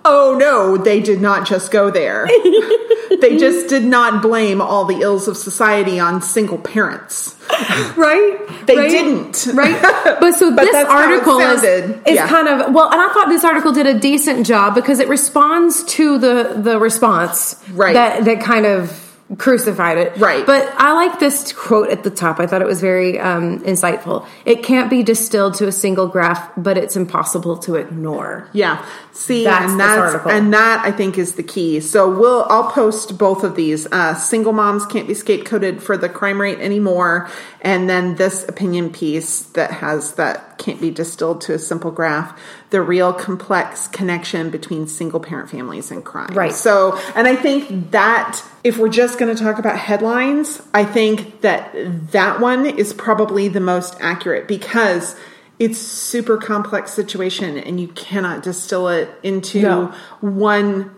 [0.09, 2.27] Oh no, they did not just go there.
[3.21, 7.35] they just did not blame all the ills of society on single parents.
[7.97, 8.37] right?
[8.65, 8.89] They Right?
[8.89, 9.47] didn't.
[9.53, 9.81] right?
[10.21, 12.27] But so But this that's how it article is, is Yeah.
[12.27, 15.83] kind of well, and I thought this article did a decent job because it responds
[15.95, 17.93] to the the response Right.
[17.93, 18.91] that that kind of
[19.37, 20.17] crucified it.
[20.17, 20.45] Right.
[20.45, 22.39] But I like this quote at the top.
[22.39, 24.25] I thought it was very um, insightful.
[24.45, 28.47] It can't be distilled to a single graph, but it's impossible to ignore.
[28.53, 28.85] Yeah.
[29.11, 31.81] See, That's and that's and that I think is the key.
[31.81, 33.85] So we'll I'll post both of these.
[33.91, 37.29] Uh, single moms can't be scapegoated for the crime rate anymore,
[37.61, 42.39] and then this opinion piece that has that can't be distilled to a simple graph.
[42.69, 46.33] The real complex connection between single parent families and crime.
[46.33, 46.53] Right.
[46.53, 51.39] So, and I think that if we're just going to talk about headlines, I think
[51.39, 51.71] that
[52.11, 55.15] that one is probably the most accurate because
[55.57, 59.93] it's super complex situation and you cannot distill it into No.
[60.19, 60.91] one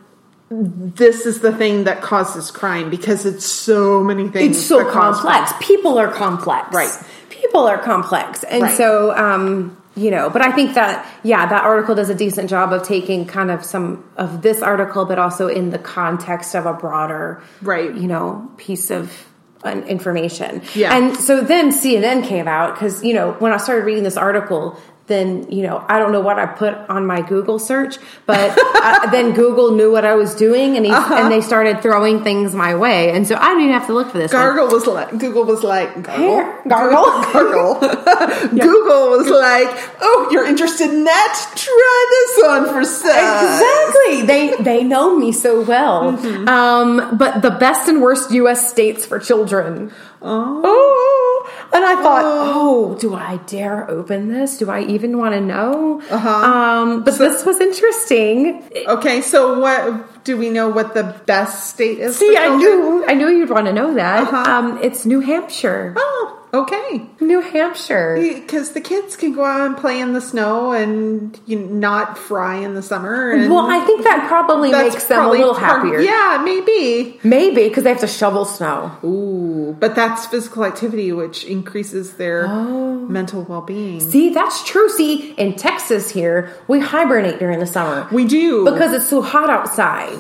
[0.52, 5.54] this is the thing that causes crime because it's so many things it's so complex.
[5.60, 6.74] People are complex.
[6.74, 6.92] Right.
[7.30, 8.44] People are complex.
[8.44, 8.76] And Right.
[8.76, 12.72] so, um, you know, but I think that, yeah, that article does a decent job
[12.74, 16.74] of taking kind of some of this article, but also in the context of a
[16.74, 17.94] broader, Right.
[17.94, 19.26] you know, piece of
[19.66, 20.62] information.
[20.74, 20.96] Yeah.
[20.96, 24.80] And so then CNN came out because, you know, when I started reading this article,
[25.10, 29.10] then you know I don't know what I put on my Google search, but uh,
[29.12, 31.16] then Google knew what I was doing, and he, Uh-huh.
[31.16, 34.10] and they started throwing things my way, and so I didn't even have to look
[34.12, 34.32] for this.
[34.32, 37.06] Gargle was like Google was like gargle gargle.
[37.34, 37.76] gargle.
[38.50, 39.68] Google was like,
[40.02, 41.52] oh, you're interested in that?
[41.56, 43.62] Try this on for size.
[43.62, 44.22] Exactly.
[44.26, 46.14] They they know me so well.
[46.14, 46.48] Mm-hmm.
[46.48, 48.70] Um, but the best and worst U.S.
[48.70, 49.92] states for children.
[50.22, 50.62] Oh.
[50.64, 51.29] Oh,
[51.72, 54.58] and I thought, oh, do I dare open this?
[54.58, 56.02] Do I even want to know?
[56.10, 56.30] Uh-huh.
[56.30, 58.64] Um, but this was interesting.
[58.88, 62.18] Okay, so what do we know what the best state is?
[62.18, 64.28] See, I knew I knew you'd want to know that.
[64.28, 64.52] Uh-huh.
[64.52, 65.94] Um, it's New Hampshire.
[65.98, 67.02] Oh, okay.
[67.20, 68.16] New Hampshire.
[68.20, 72.18] Because the kids can go out and play in the snow and you know, not
[72.18, 73.32] fry in the summer.
[73.32, 76.00] And Well, I think that probably makes them a little part- happier.
[76.00, 77.20] Yeah, maybe.
[77.24, 78.92] Maybe because they have to shovel snow.
[79.04, 83.06] Ooh, but that's physical activity, which increases their Oh.
[83.10, 84.00] mental well-being.
[84.00, 84.90] See, that's true.
[84.90, 89.50] See, in Texas here, we hibernate during the summer We do because it's so hot
[89.50, 90.18] outside,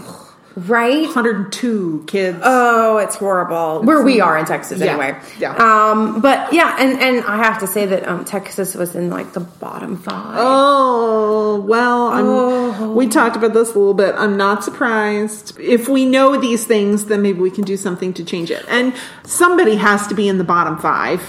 [0.67, 1.03] right?
[1.03, 2.39] 102 kids.
[2.43, 3.81] Oh, it's horrible.
[3.83, 5.19] Where we are in Texas, Yeah, anyway.
[5.39, 5.55] yeah.
[5.55, 9.33] Um, but yeah, and and I have to say that um, Texas was in like
[9.33, 10.35] the bottom five.
[10.37, 12.91] Oh, well, I'm, Oh.
[12.93, 14.15] we talked about this a little bit.
[14.17, 15.57] I'm not surprised.
[15.59, 18.65] If we know these things, then maybe we can do something to change it.
[18.67, 18.93] And
[19.23, 21.21] somebody has to be in the bottom five.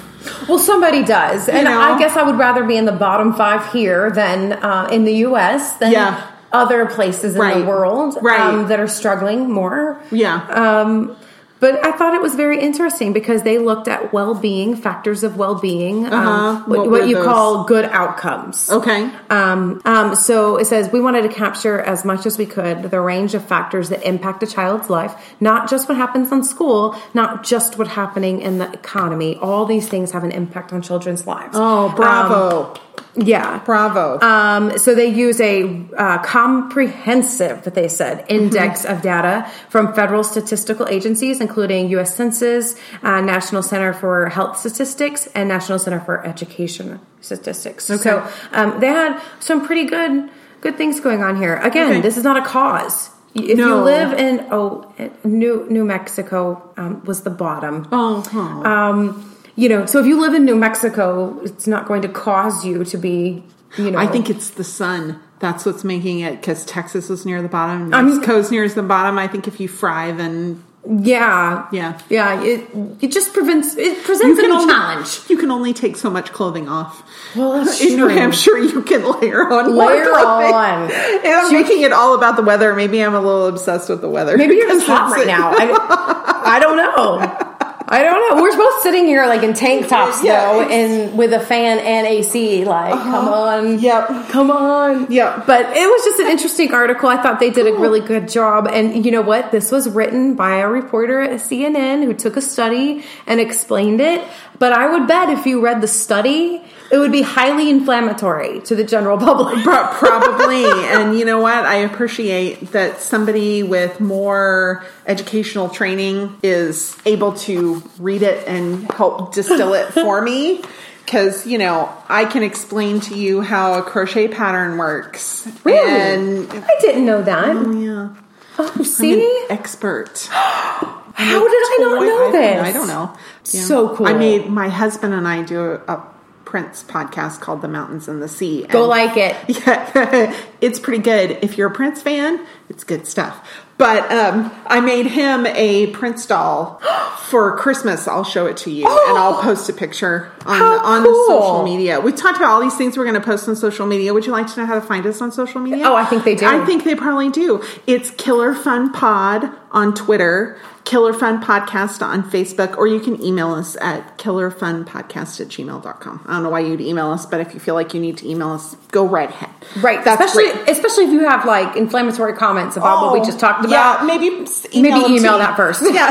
[0.49, 1.81] Well, somebody does, and know?
[1.81, 5.15] I guess I would rather be in the bottom five here than uh, in the
[5.29, 5.75] U.S.
[5.79, 6.30] than Yeah.
[6.53, 7.59] Other places in Right.
[7.59, 8.41] the world Right.
[8.41, 10.01] um, that are struggling more.
[10.11, 10.41] Yeah.
[10.51, 11.17] Um,
[11.61, 16.07] but I thought it was very interesting because they looked at well-being, factors of well-being,
[16.07, 16.17] Uh-huh.
[16.31, 17.27] um, What what, what you those?
[17.27, 18.71] call good outcomes.
[18.73, 19.11] Okay.
[19.29, 22.99] Um, um, so it says we wanted to capture as much as we could the
[23.03, 27.43] range of factors that impact a child's life, not just what happens in school, not
[27.43, 29.37] just what's happening in the economy.
[29.43, 31.55] All these things have an impact on children's lives.
[31.55, 32.73] Oh, bravo.
[33.17, 33.59] Yeah.
[33.65, 34.21] bravo.
[34.21, 35.65] Um, so they use a
[35.97, 42.15] uh, comprehensive, they said, index of data from federal statistical agencies, including U.S.
[42.17, 47.85] Census, uh, National Center for Health Statistics, and National Center for Education Statistics.
[47.87, 51.57] So um, they had some pretty good good things going on here.
[51.57, 52.01] Again, Okay.
[52.03, 53.11] this is not a cause.
[53.35, 53.69] If No.
[53.69, 54.93] you live in oh
[55.25, 57.87] New New Mexico um, was the bottom.
[57.93, 58.69] oh, huh.
[58.69, 62.65] Um, you know, so if you live in New Mexico, it's not going to cause
[62.65, 63.43] you to be,
[63.77, 63.99] you know.
[63.99, 65.21] I think it's the sun.
[65.39, 67.93] That's what's making it because Texas is near the bottom.
[67.95, 69.19] I'm- Mexico's near the bottom.
[69.19, 71.99] I think if you fry, then yeah, Yeah.
[72.09, 72.43] yeah.
[72.43, 72.69] It
[73.03, 75.21] it just prevents it presents a only, challenge.
[75.29, 77.03] You can only take so much clothing off.
[77.37, 78.09] Well, that's in New.
[78.09, 80.55] Hampshire, you can layer on Layer clothing.
[80.55, 80.91] on.
[81.25, 82.75] And I'm making it all about the weather.
[82.75, 84.39] Maybe I'm a little obsessed with the weather.
[84.39, 85.53] Maybe you're just hot right now.
[85.55, 87.50] I, I don't know.
[87.93, 88.41] I don't know.
[88.41, 92.07] We're both sitting here like in tank tops Yeah, though, and with a fan and
[92.07, 92.65] AC.
[92.65, 93.11] Like, uh-huh.
[93.11, 94.29] come on, Yep.
[94.29, 95.11] come on.
[95.11, 95.47] Yep.
[95.47, 97.09] But it was just an interesting article.
[97.09, 98.69] I thought they did a really good job.
[98.69, 99.51] And you know what?
[99.51, 104.25] This was written by a reporter at CNN who took a study and explained it.
[104.61, 108.77] But I would bet if you read the study, it would be highly inflammatory to
[108.77, 109.65] the general public.
[109.65, 110.67] Probably.
[110.67, 111.65] and you know what?
[111.65, 119.35] I appreciate that somebody with more educational training is able to read it and help
[119.35, 120.63] distill it for me.
[121.07, 125.45] Because, you know, I can explain to you how a crochet pattern works.
[125.65, 125.91] Really?
[125.91, 127.57] And, I didn't know that.
[127.57, 128.15] Oh, yeah.
[128.57, 129.21] Oh, see?
[129.21, 130.29] an expert.
[130.31, 132.63] How did I not know this?
[132.63, 133.17] I don't know.
[133.43, 134.07] So cool.
[134.07, 136.03] I made my husband and I do a,
[136.51, 138.65] Prince podcast called The Mountains and the Sea.
[138.65, 139.37] Go like it.
[139.61, 141.39] Yeah, it's pretty good.
[141.43, 143.49] If you're a Prince fan, it's good stuff.
[143.79, 146.81] But um, I made him a Prince doll
[147.19, 148.09] for Christmas.
[148.09, 151.27] I'll show it to you, and I'll post a picture on How on the cool.
[151.29, 152.01] social media.
[152.01, 154.13] We talked about all these things we're going to post on social media.
[154.13, 155.87] Would you like to know how to find us on social media?
[155.87, 156.47] Oh, I think they do.
[156.47, 157.63] I think they probably do.
[157.87, 163.53] It's Killer Fun Pod on Twitter, Killer Fun Podcast on Facebook, or you can email
[163.53, 166.25] us at killerfunpodcast at gmail.com.
[166.27, 168.29] I don't know why you'd email us, but if you feel like you need to
[168.29, 169.51] email us, go right ahead.
[169.83, 170.05] Right.
[170.05, 170.69] That's especially great.
[170.71, 174.01] especially if you have like inflammatory comments about what we oh, just talked about.
[174.01, 175.39] Yeah, maybe s- Maybe email them to email me.
[175.39, 175.83] that first.
[175.91, 176.09] Yeah,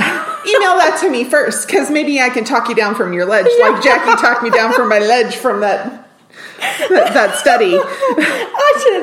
[0.47, 3.47] email that to me first because maybe I can talk you down from your ledge,
[3.62, 6.10] like Jackie talked me down from my ledge from that
[6.60, 7.80] that, that study.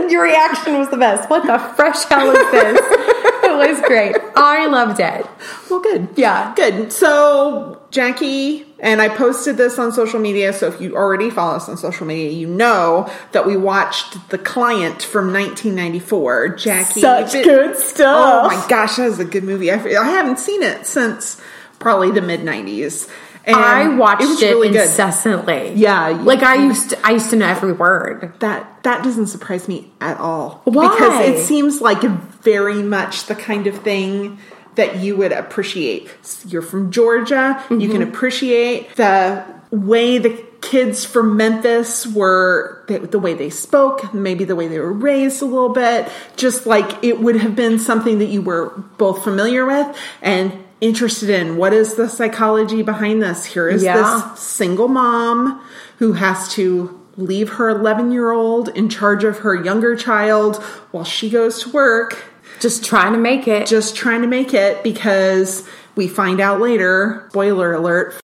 [0.12, 1.28] Your reaction was the best.
[1.30, 3.12] What the fresh hell is this?
[3.62, 4.16] it was great.
[4.36, 5.26] I loved it.
[5.70, 6.08] Well, good.
[6.16, 6.54] Yeah.
[6.54, 6.92] good.
[6.92, 10.52] So Jackie and I posted this on social media.
[10.52, 14.38] So if you already follow us on social media, you know that we watched The
[14.38, 16.48] Client from 1994.
[16.56, 18.44] Jackie, Such good stuff.
[18.44, 19.70] Oh my gosh, that was a good movie.
[19.70, 21.40] I, I haven't seen it since
[21.78, 23.08] probably the mid 90s.
[23.46, 24.88] And I watched it, was really good.
[24.88, 25.72] incessantly.
[25.74, 28.32] Yeah, you- like I used to, I used to know every word.
[28.40, 30.62] That that doesn't surprise me at all.
[30.64, 30.88] Why?
[30.88, 34.38] Because it seems like very much the kind of thing
[34.74, 36.10] that you would appreciate.
[36.46, 37.64] You're from Georgia.
[37.70, 38.02] You can mm-hmm.
[38.02, 44.56] appreciate the way the kids from Memphis were, the, the way they spoke, maybe the
[44.56, 46.08] way they were raised a little bit.
[46.36, 51.30] Just like it would have been something that you were both familiar with and interested
[51.30, 51.56] in.
[51.56, 53.44] What is the psychology behind this?
[53.46, 53.96] Here is Yeah.
[54.32, 55.60] this single mom
[55.98, 60.56] who has to leave her 11 year old in charge of her younger child
[60.90, 62.24] while she goes to work,
[62.60, 63.66] Just trying to make it.
[63.66, 65.64] just trying to make it because
[65.94, 68.14] we find out later, spoiler alert,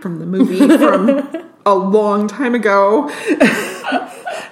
[0.00, 1.28] from the movie from
[1.66, 3.08] a long time ago.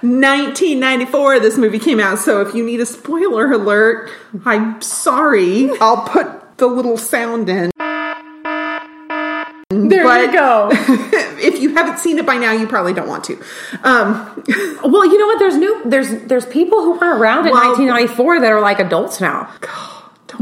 [0.01, 4.09] 1994 this movie came out so if you need a spoiler alert
[4.45, 7.71] i'm sorry i'll put the little sound in
[9.69, 10.69] there but- you go.
[11.39, 13.33] if you haven't seen it by now, you probably don't want to.
[13.83, 14.43] Um,
[14.83, 15.39] well, you know what?
[15.39, 15.81] There's new.
[15.85, 19.51] There's there's people who weren't around in Well- 1994 that are like adults now.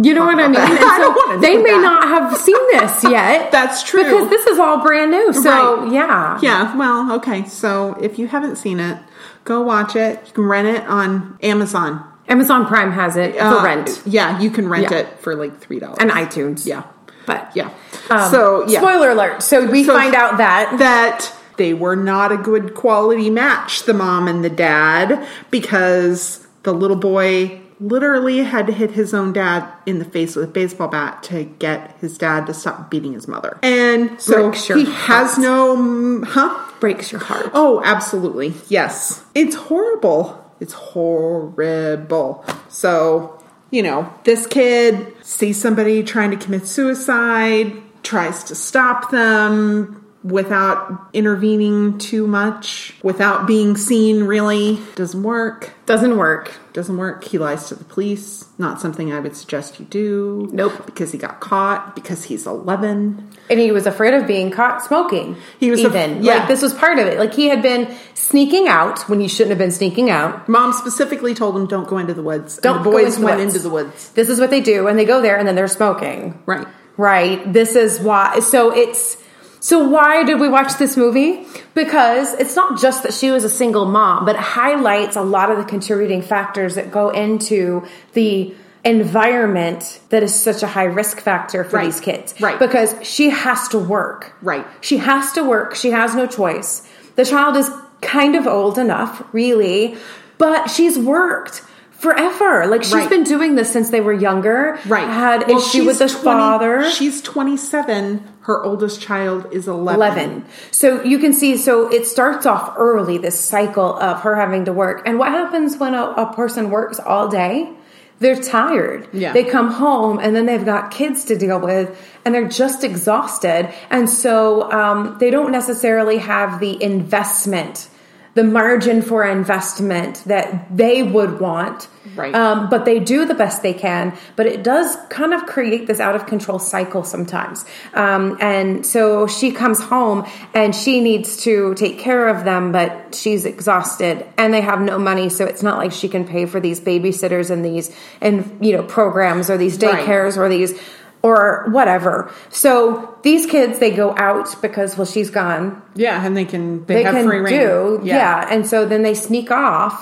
[0.01, 0.55] You know what I mean?
[0.55, 1.81] And I they may that.
[1.81, 3.51] not have seen this yet.
[3.51, 4.03] That's true.
[4.03, 5.31] because this is all brand new.
[5.33, 5.91] So Right.
[5.93, 7.45] yeah, yeah, well, okay.
[7.45, 8.97] So if you haven't seen it,
[9.43, 10.19] go watch it.
[10.25, 14.49] You can rent it on Amazon Amazon Prime has it for Uh, rent Yeah, you
[14.49, 14.97] can rent Yeah.
[14.97, 16.65] it for like three dollars and iTunes.
[16.65, 16.81] Yeah,
[17.27, 17.69] but yeah.
[18.09, 19.43] Um, so yeah, Spoiler alert.
[19.43, 23.93] So we So- find out that that they were not a good quality match, the
[23.93, 29.67] mom and the dad, because the little boy literally had to hit his own dad
[29.85, 33.27] in the face with a baseball bat to get his dad to stop beating his
[33.27, 33.59] mother.
[33.61, 36.71] And so he has no, mm, huh?
[36.79, 37.49] breaks your heart.
[37.53, 38.53] Oh, absolutely.
[38.67, 39.23] Yes.
[39.33, 40.41] It's horrible.
[40.59, 42.45] It's horrible.
[42.69, 47.73] So, you know, this kid sees somebody trying to commit suicide,
[48.03, 54.79] tries to stop them without intervening too much, without being seen really.
[54.95, 55.71] Doesn't work.
[55.85, 56.51] Doesn't work.
[56.73, 57.23] Doesn't work.
[57.23, 58.43] He lies to the police.
[58.57, 60.49] Not something I would suggest you do.
[60.51, 60.85] Nope.
[60.87, 63.29] Because he got caught, because he's 11.
[63.51, 65.37] And he was afraid of being caught smoking.
[65.59, 66.37] He was af- even yeah.
[66.37, 67.19] like this was part of it.
[67.19, 70.49] Like he had been sneaking out when he shouldn't have been sneaking out.
[70.49, 72.57] Mom specifically told him, don't go into the woods.
[72.57, 73.55] Don't and the go boys into the went woods.
[73.55, 74.09] into the woods.
[74.11, 76.41] This is what they do, and they go there, and then they're smoking.
[76.47, 76.67] Right.
[76.97, 77.53] Right.
[77.53, 78.39] This is why.
[78.39, 79.17] So it's.
[79.65, 81.43] So why did we watch this movie?
[81.73, 85.49] Because it's not just that she was a single mom, but it highlights a lot
[85.49, 88.53] of the contributing factors that go into the
[88.83, 91.85] environment that is such a high risk factor for Right.
[91.85, 92.35] these kids.
[92.39, 92.59] Right.
[92.59, 94.33] Because she has to work.
[94.43, 94.67] Right.
[94.81, 95.73] She has to work.
[95.73, 96.83] She has no choice.
[97.15, 97.67] The child is
[98.01, 99.97] kind of old enough, really,
[100.37, 102.67] but she's worked forever.
[102.67, 103.09] Like she's Right.
[103.09, 104.77] been doing this since they were younger.
[104.87, 105.07] Right.
[105.07, 106.89] Had Well, issue with the 20 father.
[106.91, 108.21] She's 27.
[108.45, 109.95] Her oldest child is 11.
[109.95, 110.45] 11.
[110.69, 114.73] So you can see, so it starts off early, this cycle of her having to
[114.73, 115.01] work.
[115.07, 117.73] And what happens when a, a person works all day?
[118.19, 119.09] They're tired.
[119.11, 119.33] Yeah.
[119.33, 123.73] They come home and then they've got kids to deal with and they're just exhausted.
[123.89, 127.89] And so um, they don't necessarily have the investment,
[128.35, 131.87] the margin for investment that they would want.
[132.15, 132.35] Right.
[132.35, 134.15] Um, but they do the best they can.
[134.35, 137.65] But it does kind of create this out of control cycle sometimes.
[137.93, 143.15] Um, and so she comes home and she needs to take care of them, but
[143.15, 145.29] she's exhausted and they have no money.
[145.29, 148.83] So it's not like she can pay for these babysitters and these, and, you know,
[148.83, 150.05] programs or these Right.
[150.05, 150.79] daycares or these,
[151.25, 152.31] or whatever.
[152.49, 156.95] So these kids, they go out because, well, she's gone Yeah, and they can they,
[156.95, 157.53] they have can free reign.
[157.59, 158.47] do yeah.
[158.53, 159.95] and so then they sneak off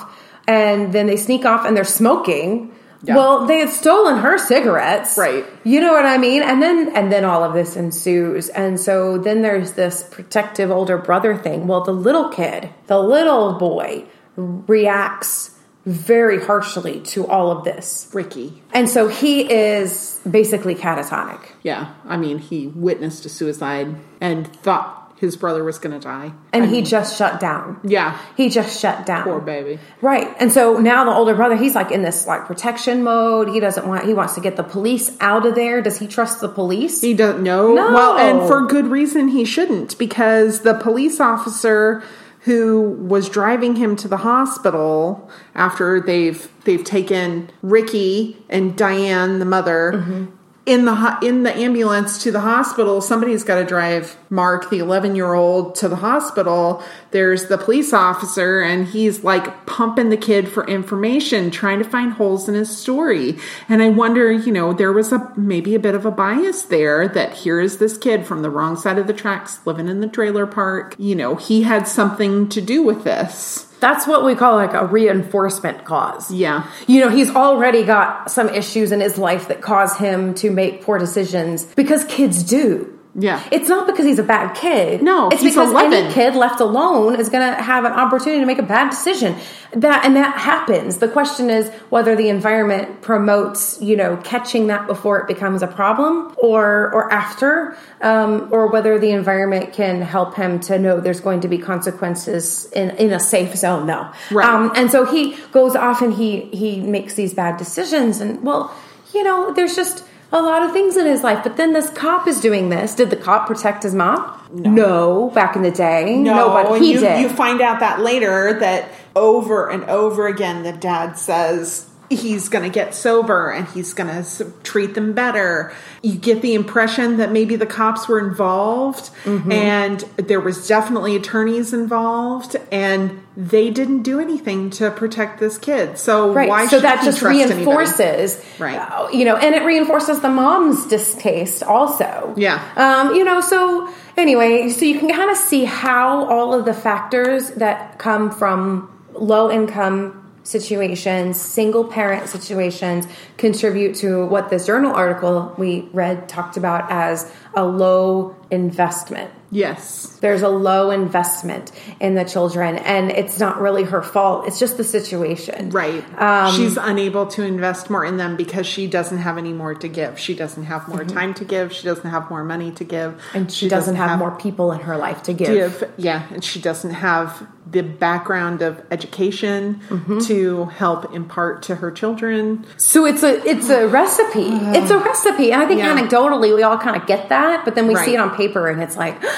[0.46, 2.70] and then they sneak off and they're smoking
[3.04, 3.16] Yeah.
[3.16, 5.18] Well, they had stolen her cigarettes.
[5.18, 5.44] Right.
[5.62, 6.42] You know what I mean?
[6.42, 8.48] And then and then all of this ensues.
[8.48, 11.66] And so then there's this protective older brother thing.
[11.68, 14.04] Well, the little kid, the little boy
[14.36, 15.50] reacts
[15.86, 18.10] very harshly to all of this.
[18.12, 18.62] Ricky.
[18.72, 21.40] And so he is basically catatonic.
[21.62, 21.94] Yeah.
[22.06, 26.32] I mean, he witnessed a suicide and thought his brother was going to die.
[26.52, 27.80] And he just shut down.
[27.84, 28.18] Yeah.
[28.36, 29.24] He just shut down.
[29.24, 29.78] Poor baby.
[30.00, 30.34] Right.
[30.40, 33.48] And so now the older brother, he's like in this like protection mode.
[33.48, 35.80] He doesn't want, he wants to get the police out of there.
[35.80, 37.00] Does he trust the police?
[37.00, 37.74] He doesn't know.
[37.74, 37.92] No.
[37.92, 42.02] Well, and for good reason he shouldn't because the police officer
[42.44, 49.44] who was driving him to the hospital after they've they've taken Ricky and Diane the
[49.44, 50.28] mother
[50.66, 55.14] in the in the ambulance to the hospital somebody's got to drive Mark the 11
[55.14, 56.82] year old to the hospital.
[57.10, 62.12] There's the police officer and he's like pumping the kid for information trying to find
[62.12, 63.38] holes in his story.
[63.68, 67.08] And I wonder you know there was a maybe a bit of a bias there
[67.08, 70.08] that here is this kid from the wrong side of the tracks living in the
[70.08, 70.94] trailer park.
[70.98, 74.86] You know he had something to do with this That's what we call like a
[74.86, 76.30] reinforcement cause.
[76.30, 80.50] yeah You know, he's already got some issues in his life that cause him to
[80.50, 82.93] make poor decisions because kids do.
[83.16, 83.46] Yeah.
[83.52, 85.00] It's not because he's a bad kid.
[85.00, 85.92] No, it's because 11.
[85.92, 89.36] any kid left alone is going to have an opportunity to make a bad decision.
[89.72, 90.98] That and that happens.
[90.98, 95.66] The question is whether the environment promotes, you know, catching that before it becomes a
[95.66, 101.20] problem, or or after, um, or whether the environment can help him to know there's
[101.20, 103.86] going to be consequences in in a safe zone.
[103.86, 104.48] No, Right.
[104.48, 108.74] Um, and so he goes off and he he makes these bad decisions, and well,
[109.12, 110.04] you know, there's just
[110.34, 111.42] a lot of things in his life.
[111.42, 112.94] But then this cop is doing this.
[112.94, 114.40] Did the cop protect his mom?
[114.52, 115.30] No.
[115.30, 117.20] back in the day, no, but he you, did.
[117.20, 122.64] You find out that later that over and over again, the dad says he's going
[122.64, 125.72] to get sober and he's going to treat them better.
[126.02, 129.50] You get the impression that maybe the cops were involved Mm-hmm.
[129.52, 135.98] and there was definitely attorneys involved and they didn't do anything to protect this kid.
[135.98, 136.48] So Right.
[136.48, 137.64] why so should that just trust anybody?
[137.64, 138.76] reinforces, Right.
[138.76, 142.34] uh, you know, and it reinforces the mom's distaste also.
[142.36, 142.62] Yeah.
[142.76, 146.74] Um, you know, so anyway, so you can kind of see how all of the
[146.74, 154.94] factors that come from low income situations, single parent situations contribute to what this journal
[154.94, 160.18] article we read talked about as a low investment Yes.
[160.20, 164.76] there's a low investment in the children and it's not really her fault it's just
[164.78, 166.04] the situation Right.
[166.20, 169.88] Um, She's unable to invest more in them because she doesn't have any more to
[169.88, 170.18] give.
[170.18, 171.72] She doesn't have more time to give.
[171.72, 173.12] She doesn't have more money to give.
[173.14, 173.36] Mm-hmm.
[173.38, 175.48] and she, doesn't, have, more people in her life to give,
[175.80, 175.92] give.
[175.96, 180.18] Yeah, and she doesn't have the background of education Mm-hmm.
[180.30, 182.66] to help impart to her children.
[182.76, 184.48] so it's a it's a recipe
[184.78, 185.96] it's a recipe and i think Yeah.
[185.96, 188.04] anecdotally we all kind of get that but then we Right.
[188.04, 189.16] see it on paper and it's like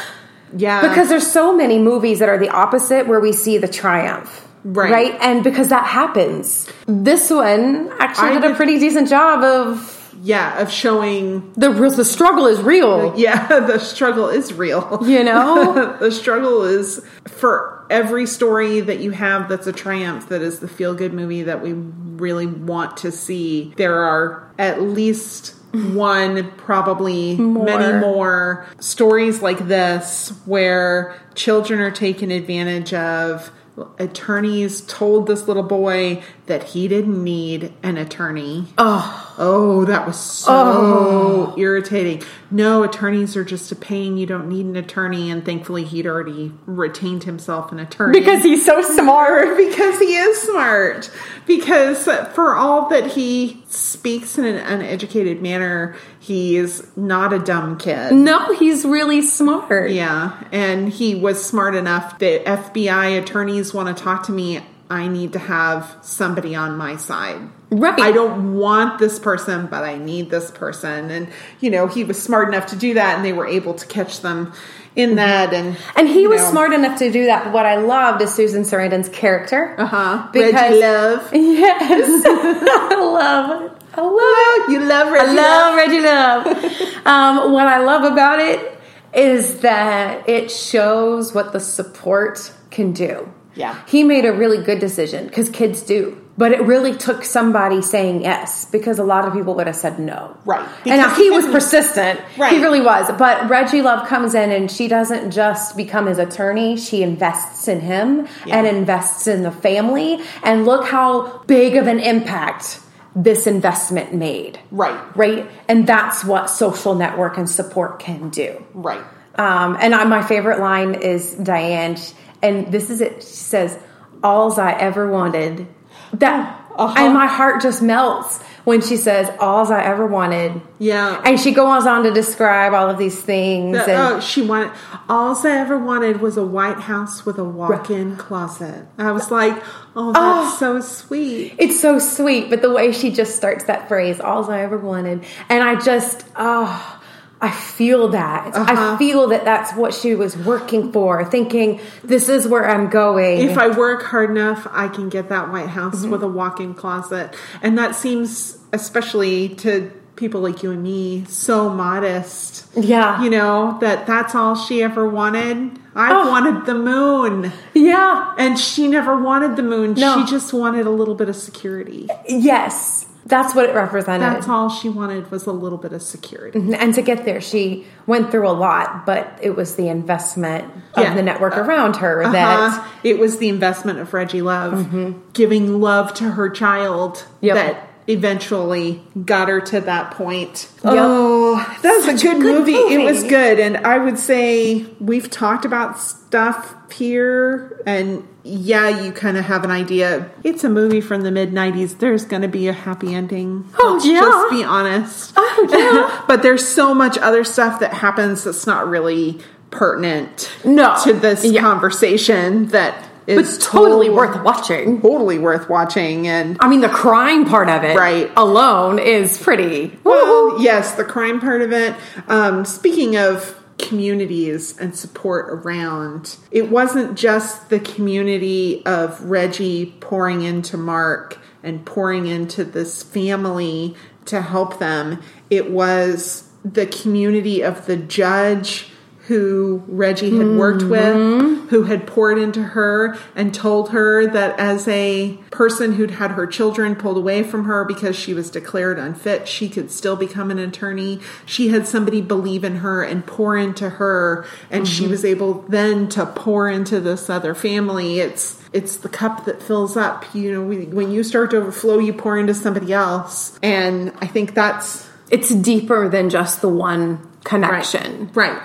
[0.57, 4.47] Yeah, because there's so many movies that are the opposite where we see the triumph
[4.65, 4.91] Right.
[4.93, 5.15] right?
[5.21, 9.93] and because that happens this one actually I did a pretty decent job of
[10.23, 11.53] yeah of showing.
[11.57, 14.99] the the struggle is real Yeah, the struggle is real.
[15.05, 20.43] you know the struggle is for every story that you have that's a triumph that
[20.43, 25.55] is the feel good movie that we really want to see there are at least
[25.95, 28.67] one probably many more.
[28.81, 33.51] stories like this where children are taken advantage of.
[33.99, 38.69] Attorneys told this little boy that he didn't need an attorney.
[38.79, 41.55] Oh, Oh, that was so oh.
[41.59, 42.23] irritating.
[42.51, 44.17] No, attorneys are just a pain.
[44.17, 45.31] You don't need an attorney.
[45.31, 48.19] And thankfully, he'd already retained himself an attorney.
[48.19, 51.11] because he's so smart because he is smart.
[51.47, 57.79] Because for all that he speaks in an uneducated manner, he is not a dumb
[57.79, 58.13] kid.
[58.13, 59.91] No, he's really smart.
[59.91, 64.61] Yeah, and he was smart enough that FBI attorneys want to talk to me.
[64.89, 67.41] I need to have somebody on my side.
[67.71, 67.99] Right.
[67.99, 71.11] I don't want this person, but I need this person.
[71.11, 71.29] And,
[71.61, 74.21] you know, he was smart enough to do that, and they were able to catch
[74.21, 74.53] them
[74.95, 75.53] in that.
[75.53, 77.45] And, And he was know, smart enough to do that.
[77.45, 79.75] But what I loved is Susan Sarandon's character.
[79.79, 80.29] Uh-huh.
[80.33, 81.31] Because- Reggie Love.
[81.33, 82.23] Yes.
[82.25, 83.73] I love it.
[83.95, 84.73] I love it.
[84.73, 87.07] You love I Reggie love Reggie Love.
[87.07, 88.79] um, what I love about it
[89.15, 93.33] is that it shows what the support can do.
[93.57, 93.81] Yeah.
[93.87, 96.23] He made a really good decision because kids do.
[96.39, 99.99] But it really took somebody saying yes because a lot of people would have said
[99.99, 100.37] no.
[100.45, 100.69] Right.
[100.85, 102.21] And now he he was persistent.
[102.37, 102.53] Right.
[102.53, 103.11] He really was.
[103.19, 107.81] But Reggie Love comes in and she doesn't just become his attorney, she invests in
[107.81, 108.59] him Yeah.
[108.59, 110.21] and invests in the family.
[110.43, 112.81] And look how big of an impact
[113.15, 114.61] this investment made.
[114.71, 115.17] Right.
[115.17, 115.51] Right.
[115.69, 118.63] And that's what social network and support can do.
[118.75, 119.01] Right.
[119.37, 121.97] Um, and I, my favorite line is Diane,
[122.43, 123.23] and this is it.
[123.23, 123.79] She says,
[124.23, 125.67] "All's I ever wanted."
[126.13, 126.95] That Uh-huh.
[126.99, 131.21] and my heart just melts when she says, "All's I ever wanted." Yeah.
[131.25, 133.77] And she goes on to describe all of these things.
[133.79, 134.73] The- and oh, she wanted.
[135.09, 138.87] all's I ever wanted was a white house with a walk-in closet.
[138.99, 139.55] I was like,
[139.97, 144.21] "Oh, that's so sweet." It's so sweet, but the way she just starts that phrase,
[144.21, 146.96] "All's I ever wanted," and I just, oh,
[147.41, 148.57] I feel that.
[148.57, 148.97] I Uh-huh.
[148.97, 153.59] feel that that's what she was working for, thinking, "This is where I'm going." If
[153.59, 156.11] I work hard enough, I can get that white house Mm-hmm.
[156.13, 161.69] with a walk-in closet, and that seems, especially to people like you and me, so
[161.69, 162.65] modest.
[162.75, 165.79] yeah, You know that that's all she ever wanted.
[165.95, 166.29] I Oh.
[166.31, 169.95] wanted the moon, yeah, and she never wanted the moon.
[169.97, 170.17] No.
[170.19, 172.09] She just wanted a little bit of security.
[172.29, 174.23] yes, that's what it represented.
[174.23, 176.73] That's all she wanted was a little bit of security.
[176.75, 180.65] and to get there, she went through a lot, but it was the investment
[180.95, 181.15] of Yeah.
[181.15, 182.33] the network around her Uh-huh.
[182.33, 184.87] that it was the investment of Reggie Love
[185.33, 187.55] giving love to her child Yep.
[187.57, 190.69] that eventually got her to that point.
[190.85, 190.93] Yep.
[190.97, 192.75] Oh, that was a good, good movie.
[192.75, 193.59] It was good.
[193.61, 199.65] And I would say we've talked about stuff here and yeah, you kind of have
[199.65, 200.31] an idea.
[200.45, 201.99] It's a movie from the mid 90s.
[201.99, 203.69] There's going to be a happy ending.
[203.81, 204.21] Oh, Let's yeah.
[204.21, 205.33] just be honest.
[205.37, 206.25] Oh, yeah.
[206.29, 209.41] but there's so much other stuff that happens that's not really
[209.73, 210.97] pertinent No.
[211.05, 211.61] to this Yeah.
[211.61, 215.01] conversation that but is totally total- worth watching.
[215.03, 218.31] totally worth watching and I mean, the crime part of it, Right.
[218.37, 219.99] alone, is pretty.
[220.05, 221.95] well yes the crime part of it
[222.29, 230.43] um, speaking of communities and support around it wasn't just the community of reggie pouring
[230.43, 235.21] into mark and pouring into this family to help them
[235.51, 238.89] it was the community of the judge
[239.27, 241.67] who Reggie had worked with, mm-hmm.
[241.69, 246.47] who had poured into her and told her that as a person who'd had her
[246.47, 250.59] children pulled away from her because she was declared unfit, she could still become an
[250.59, 251.21] attorney.
[251.45, 255.11] She had somebody believe in her and pour into her, and she mm-hmm.
[255.11, 258.21] was able then to pour into this other family.
[258.21, 260.25] It's it's the cup that fills up.
[260.35, 264.55] You know, when you start to overflow, you pour into somebody else, and I think
[264.55, 268.31] that's It's deeper than just the one connection.
[268.33, 268.61] Right.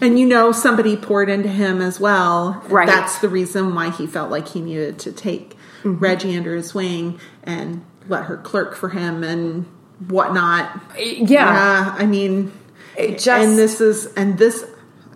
[0.00, 2.62] And you know, somebody poured into him as well.
[2.68, 2.86] Right.
[2.86, 5.98] That's the reason why he felt like he needed to take Mm-hmm.
[5.98, 9.64] Reggie under his wing and let her clerk for him and
[10.08, 10.78] whatnot.
[10.98, 11.24] Yeah.
[11.26, 11.94] Yeah.
[11.96, 12.52] I mean,
[12.98, 14.66] It just- and this is, and this,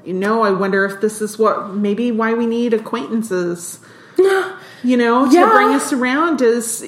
[0.06, 3.78] you know, I wonder if this is what maybe why we need acquaintances.
[4.16, 6.80] you know, to bring us around is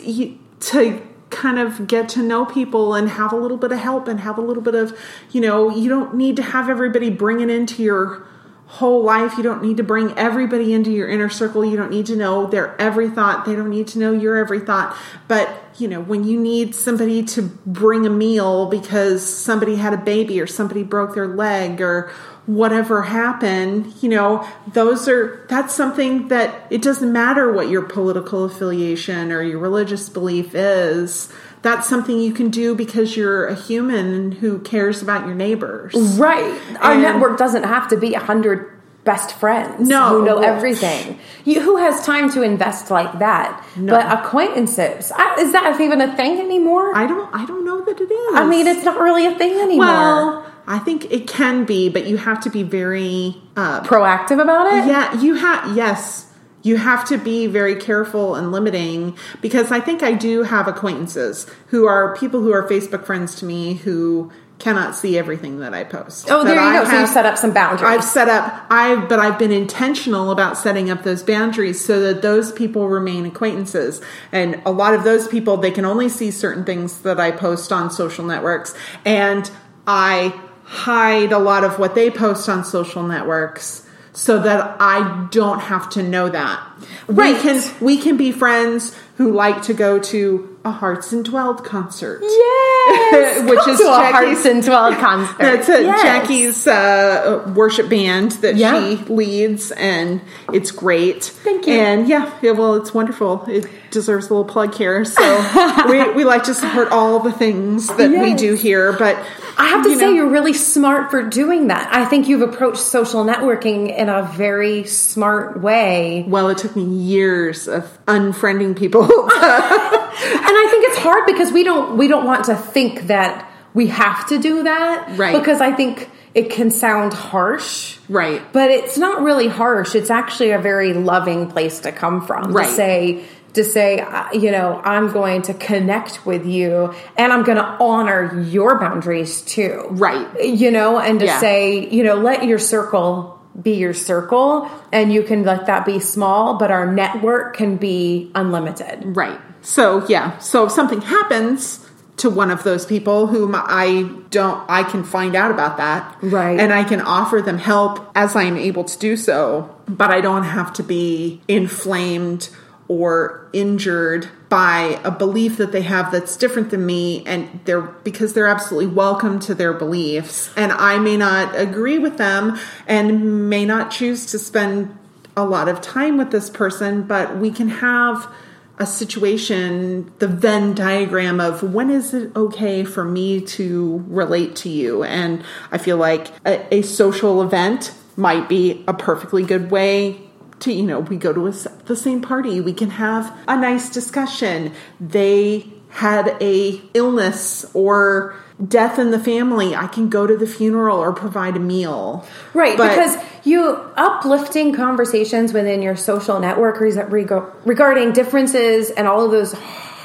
[0.60, 1.02] to
[1.36, 4.38] kind of get to know people and have a little bit of help and have
[4.38, 4.98] a little bit of,
[5.30, 8.26] you know, you don't need to have everybody bringing into your
[8.68, 9.36] whole life.
[9.36, 11.64] You don't need to bring everybody into your inner circle.
[11.64, 13.44] You don't need to know their every thought.
[13.44, 14.96] They don't need to know your every thought.
[15.28, 19.98] But, you know, when you need somebody to bring a meal because somebody had a
[19.98, 22.10] baby or somebody broke their leg or
[22.46, 28.44] whatever happened, you know, those are that's something that it doesn't matter what your political
[28.44, 31.32] affiliation or your religious belief is.
[31.62, 35.94] That's something you can do because you're a human who cares about your neighbors.
[36.18, 36.60] Right.
[36.80, 38.72] Our network doesn't have to be a hundred
[39.02, 40.08] best friends No.
[40.10, 41.18] who know everything.
[41.44, 43.64] You, who has time to invest like that?
[43.76, 46.94] But acquaintances, I, is that even a thing anymore?
[46.94, 48.34] I, I don't I don't know that it is.
[48.36, 49.86] I mean, it's not really a thing anymore.
[49.86, 54.66] well, I think it can be, but you have to be very uh Proactive about
[54.72, 54.86] it.
[54.88, 56.24] yeah, you have yes.
[56.62, 61.46] You have to be very careful and limiting because I think I do have acquaintances
[61.68, 65.84] who are people who are Facebook friends to me who cannot see everything that I
[65.84, 66.28] post.
[66.30, 66.84] Oh, there you I go.
[66.86, 67.82] So you have- set up some boundaries.
[67.88, 72.22] I've set up I but I've been intentional about setting up those boundaries so that
[72.22, 74.00] those people remain acquaintances.
[74.32, 77.70] And a lot of those people they can only see certain things that I post
[77.70, 79.48] on social networks and
[79.86, 80.34] I
[80.66, 85.88] hide a lot of what they post on social networks so that I don't have
[85.90, 86.60] to know that.
[87.08, 87.34] Right.
[87.36, 91.64] We can we can be friends who like to go to a Hearts and Dwelled
[91.64, 92.20] concert.
[92.22, 95.38] yes, Which Come is to a Hearts and Twelve concert.
[95.38, 95.84] That's it.
[95.86, 96.02] Yes.
[96.02, 98.78] Jackie's uh, worship band that Yeah.
[98.80, 100.20] she leads, and
[100.52, 101.24] it's great.
[101.24, 101.74] Thank you.
[101.74, 103.44] And yeah, yeah, well, it's wonderful.
[103.48, 105.04] It deserves a little plug here.
[105.06, 109.16] So we, we like to support all the things that we do here, but
[109.56, 111.88] I have to you say, know, you're really smart for doing that.
[111.94, 116.24] I think you've approached social networking in a very smart way.
[116.28, 119.02] well, it took took me years of unfriending people.
[119.04, 123.88] and I think it's hard because we don't we don't want to think that we
[123.88, 125.36] have to do that, Right.
[125.38, 128.40] Because I think it can sound harsh, Right.
[128.52, 129.94] But it's not really harsh.
[129.94, 132.52] It's actually a very loving place to come from.
[132.52, 132.66] Right.
[132.68, 133.24] To say
[133.54, 137.64] to say, uh, you know, I'm going to connect with you, and I'm going to
[137.80, 140.26] honor your boundaries too, Right.
[140.44, 141.40] You know, and to Yeah.
[141.40, 145.98] say, you know, let your circle be your circle, and you can let that be
[145.98, 149.16] small, but our network can be unlimited.
[149.16, 149.40] Right.
[149.62, 150.38] So, yeah.
[150.38, 151.88] So if something happens
[152.18, 156.16] to one of those people whom I don't, I can find out about that.
[156.22, 156.58] Right.
[156.58, 160.20] And I can offer them help as I am able to do so, but I
[160.20, 162.48] don't have to be inflamed
[162.88, 168.32] or injured by a belief that they have that's different than me and they're because
[168.32, 173.66] they're absolutely welcome to their beliefs and I may not agree with them and may
[173.66, 174.96] not choose to spend
[175.36, 178.32] a lot of time with this person but we can have
[178.78, 184.68] a situation, the Venn diagram of when is it okay for me to relate to
[184.70, 185.02] you?
[185.02, 190.25] And I feel like a, a social event might be a perfectly good way
[190.60, 191.52] to, you know, we go to a
[191.84, 194.72] the same party, we can have a nice discussion.
[195.00, 198.34] They had a illness or
[198.66, 199.74] death in the family.
[199.74, 202.26] I can go to the funeral or provide a meal.
[202.54, 209.30] Right, But- because you uplifting conversations within your social network regarding differences and all of
[209.30, 209.54] those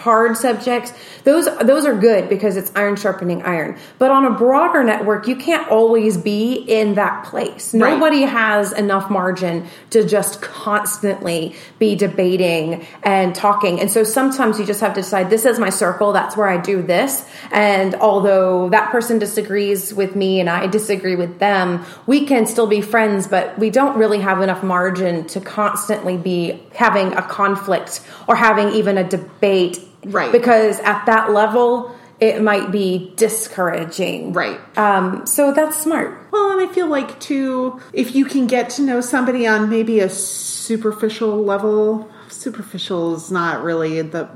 [0.02, 0.94] hard subjects
[1.24, 3.78] those those are good because it's iron sharpening iron.
[4.00, 7.74] But on a broader network you can't always be in that place.
[7.74, 7.92] Right.
[7.92, 13.80] nobody has enough margin to just constantly be debating and talking.
[13.80, 16.58] And so sometimes you just have to decide this is my circle that's where i
[16.58, 17.26] do this.
[17.52, 22.68] And although that person disagrees with me and i disagree with them we can still
[22.68, 28.02] be friends but we don't really have enough margin to constantly be having a conflict
[28.28, 30.32] or having even a debate Right.
[30.32, 34.60] because at that level it might be discouraging Right.
[34.78, 38.82] um, so that's smart Well, and I feel like too, if you can get to
[38.82, 44.30] know somebody on maybe a superficial level, superficial is not really the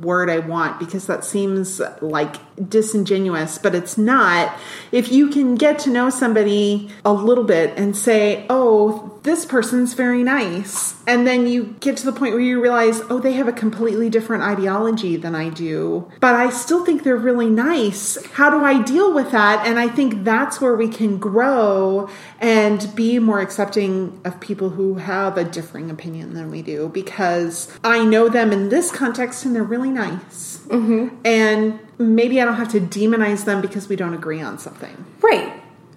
[0.00, 2.36] word I want because that seems like
[2.68, 4.58] disingenuous, but it's not.
[4.92, 9.94] If you can get to know somebody a little bit and say, oh, this person's
[9.94, 13.48] very nice, and then you get to the point where you realize, oh, they have
[13.48, 18.22] a completely different ideology than I do, but I still think they're really nice.
[18.32, 19.66] How do I deal with that?
[19.66, 22.08] And I think that's where we can grow
[22.40, 27.70] and be more accepting of people who have a differing opinion than we do because
[27.84, 30.58] I know them in this context and they're really nice.
[30.68, 31.16] Mm-hmm.
[31.24, 35.04] And maybe I don't have to demonize them because we don't agree on something.
[35.20, 35.52] Right.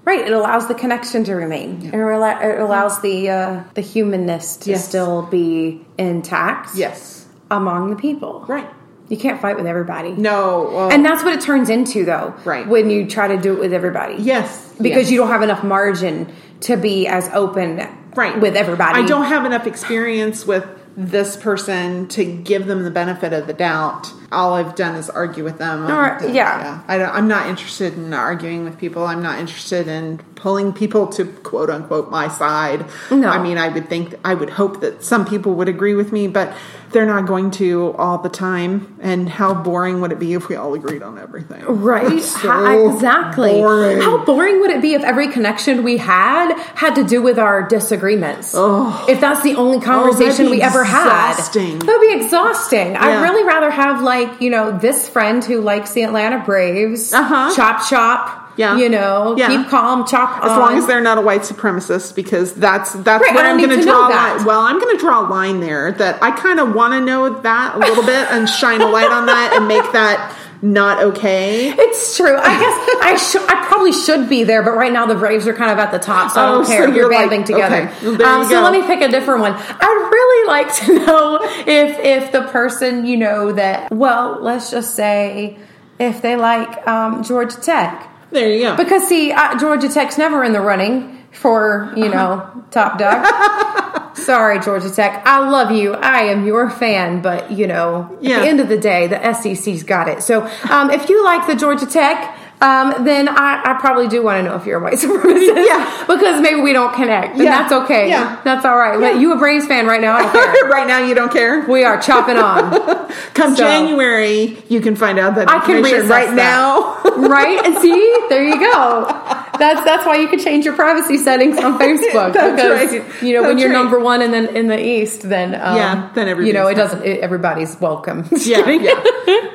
[0.05, 0.19] Right.
[0.27, 1.81] It allows the connection to remain.
[1.85, 4.87] It, rela- it allows the uh, the humanness to Yes.
[4.87, 7.25] still be intact Yes.
[7.49, 8.43] among the people.
[8.47, 8.69] Right.
[9.09, 10.11] You can't fight with everybody.
[10.11, 10.69] No.
[10.73, 12.33] well, And that's what it turns into, though.
[12.45, 12.67] Right.
[12.67, 14.15] When you try to do it with everybody.
[14.21, 14.73] yes.
[14.81, 15.11] Because yes.
[15.11, 19.01] you don't have enough margin to be as open right with everybody.
[19.01, 20.65] I don't have enough experience with
[20.97, 24.11] this person to give them the benefit of the doubt.
[24.33, 25.85] All I've done is argue with them.
[25.85, 26.81] Or- I'm- um, yeah.
[26.87, 29.05] I don't, I'm not interested in arguing with people.
[29.05, 32.85] I'm not interested in pulling people to quote unquote my side.
[33.09, 33.29] No.
[33.29, 36.27] I mean, I would think, I would hope that some people would agree with me,
[36.27, 36.53] but
[36.91, 38.95] they're not going to all the time.
[39.01, 41.63] And how boring would it be if we all agreed on everything?
[41.65, 42.21] Right?
[42.21, 43.51] So How- exactly.
[43.53, 44.01] boring.
[44.01, 47.63] How boring would it be if every connection we had had to do with our
[47.67, 48.53] disagreements?
[48.55, 49.05] Oh.
[49.09, 51.71] If that's the only oh, conversation Oh, we ever exhausting.
[51.73, 51.81] had.
[51.81, 52.91] That would be exhausting.
[52.91, 53.03] Yeah.
[53.03, 57.13] I'd really rather have like, you know, this friend who likes the Atlanta Braves.
[57.13, 57.53] Uh-huh.
[57.55, 58.39] Chop chop.
[58.55, 58.77] Yeah.
[58.77, 59.47] You know, Yeah.
[59.47, 60.59] keep calm, chop As on.
[60.59, 63.77] long as they're not a white supremacist, because that's that's Right, where I'm going to
[63.77, 64.45] to draw a line.
[64.45, 67.41] Well, I'm going to draw a line there that I kind of want to know
[67.41, 71.69] that a little bit and shine a light on that and make that not okay.
[71.77, 72.35] It's true.
[72.37, 73.41] I guess I should.
[73.49, 75.99] I probably should be there, but right now the Braves are kind of at the
[75.99, 76.87] top, so I Oh, don't so care.
[76.89, 77.91] you're We're like, banding together.
[77.93, 79.53] okay, well, um, so let me pick a different one.
[79.53, 84.95] I'd really like to know if if the person you know that well, let's just
[84.95, 85.59] say
[85.99, 88.75] if they like um, Georgia Tech, There you go.
[88.77, 92.61] because see, uh, Georgia Tech's never in the running for you know Uh-huh.
[92.71, 93.99] top dog.
[94.25, 95.21] Sorry, Georgia Tech.
[95.25, 95.93] I love you.
[95.93, 98.37] I am your fan, but you know, Yeah.
[98.37, 100.23] at the end of the day, the SEC's got it.
[100.23, 104.37] So, um, if you like the Georgia Tech, um, then I, I probably do want
[104.37, 105.65] to know if you're a white supremacist.
[105.67, 106.05] Yeah.
[106.07, 107.57] because maybe we don't connect, and Yeah.
[107.61, 108.07] that's okay.
[108.07, 108.39] Yeah.
[108.45, 108.97] that's all right.
[108.97, 110.15] But you a Braves fan right now?
[110.15, 110.69] I don't care.
[110.69, 111.65] right now, you don't care.
[111.67, 112.71] we are chopping on,
[113.33, 116.35] Come So- January, you can find out that I can reassess right that.
[116.35, 117.27] now.
[117.27, 117.59] right?
[117.65, 119.42] And see, there you go.
[119.63, 123.23] That's that's why you can change your privacy settings on Facebook That's because right.
[123.23, 123.73] you know when you're right.
[123.81, 126.77] number one and then in the East, then um, Yeah, then you know it everybody's
[126.77, 127.03] doesn't.
[127.05, 128.25] It, everybody's welcome.
[128.45, 129.03] Yeah, yeah.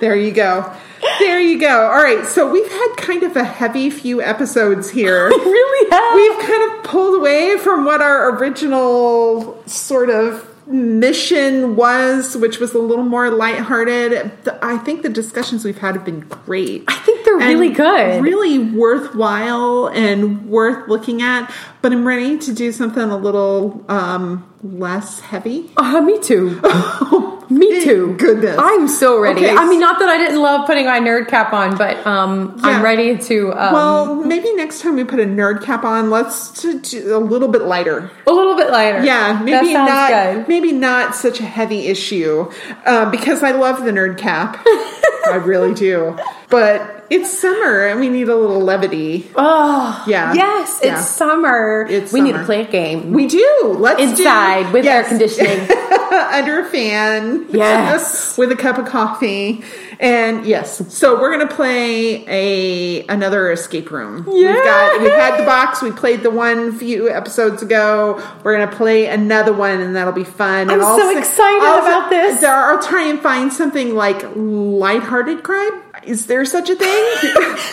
[0.00, 0.72] There you go.
[1.20, 1.86] There you go.
[1.86, 2.24] All right.
[2.26, 5.28] So we've had kind of a heavy few episodes here.
[5.30, 6.14] We really have.
[6.14, 12.74] We've kind of pulled away from what our original sort of mission was, which was
[12.74, 14.32] a little more lighthearted.
[14.44, 16.84] The- I think the discussions we've had have been great.
[16.88, 18.22] I think really good.
[18.22, 21.52] Really worthwhile and worth looking at.
[21.82, 25.70] But I'm ready to do something a little um, less heavy.
[25.76, 26.60] Uh, me too.
[27.50, 28.14] me too.
[28.18, 28.56] goodness.
[28.58, 29.44] I'm so ready.
[29.46, 29.54] Okay.
[29.56, 32.66] I mean, not that I didn't love putting my nerd cap on, but um, Yeah.
[32.70, 36.60] I'm ready to um, Well, maybe next time we put a nerd cap on, let's
[36.60, 38.10] do- do a little bit lighter.
[38.26, 39.04] a little bit lighter.
[39.04, 40.10] Yeah, maybe not.
[40.10, 40.48] good.
[40.48, 42.50] Maybe not such a heavy issue
[42.84, 44.60] uh, because I love the nerd cap.
[44.66, 46.18] I really do.
[46.50, 49.30] But it's summer and we need a little levity.
[49.36, 50.32] Oh, Yeah.
[50.32, 51.00] Yes, it's Yeah.
[51.00, 51.86] summer.
[51.88, 52.42] It's we need summer.
[52.42, 53.12] to play a game.
[53.12, 53.76] We do.
[53.78, 54.24] Let's do-
[54.56, 55.68] Inside with air conditioning.
[56.12, 57.46] under a fan.
[57.50, 58.36] Yes.
[58.38, 59.62] with a cup of coffee.
[60.00, 64.24] And yes, so we're gonna play a another escape room.
[64.24, 68.22] We've got we've had the box, we played the one few episodes ago.
[68.44, 70.70] We're gonna play another one and that'll be fun.
[70.70, 72.44] I'm so excited about this.
[72.44, 75.82] I'll try and find something like lighthearted crime.
[76.04, 77.04] Is there such a thing?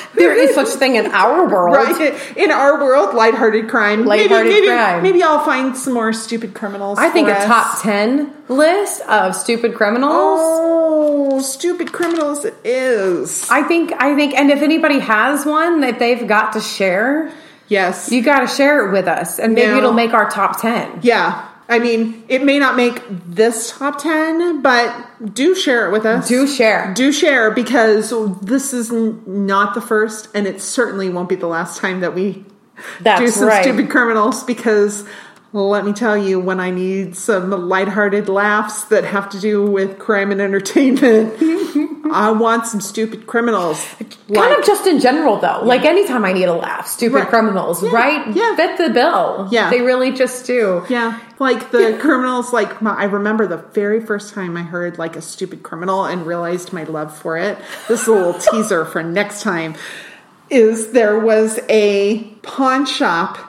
[0.15, 1.75] there is such a thing in our world.
[1.75, 4.05] Right in our world, lighthearted crime.
[4.05, 5.03] Lighthearted maybe, maybe, crime.
[5.03, 6.99] Maybe I'll find some more stupid criminals.
[6.99, 10.39] I think for a top 10 list of stupid criminals.
[10.41, 12.45] Oh, stupid criminals!
[12.45, 13.49] It is.
[13.49, 17.31] I think, I think, and if anybody has one that they've got to share,
[17.67, 18.11] Yes.
[18.11, 20.99] you got to share it with us, and maybe it'll make our top 10.
[21.01, 21.49] yeah.
[21.67, 26.27] I mean, it may not make this top ten, but do share it with us.
[26.27, 26.93] Do share.
[26.93, 31.47] do share because this is n- not the first, and it certainly won't be the
[31.47, 32.45] last time that we
[33.01, 33.63] That's do some right.
[33.63, 34.43] stupid criminals.
[34.43, 35.05] Because
[35.53, 39.97] let me tell you, when I need some lighthearted laughs that have to do with
[39.97, 41.33] crime and entertainment,
[42.15, 43.85] I want some stupid criminals.
[44.33, 45.61] kind of just in general, though.
[45.63, 47.27] Like anytime I need a laugh, stupid Right.
[47.27, 47.91] criminals, Yeah.
[47.91, 48.27] right?
[48.33, 48.55] Yeah.
[48.55, 49.47] Fit the bill.
[49.51, 49.69] Yeah.
[49.69, 50.83] They really just do.
[50.89, 52.53] Yeah, like the criminals.
[52.53, 56.25] Like my, I remember the very first time I heard like a stupid criminal and
[56.25, 57.57] realized my love for it.
[57.87, 59.75] This is a little teaser for next time.
[60.49, 63.39] Is there was a pawn shop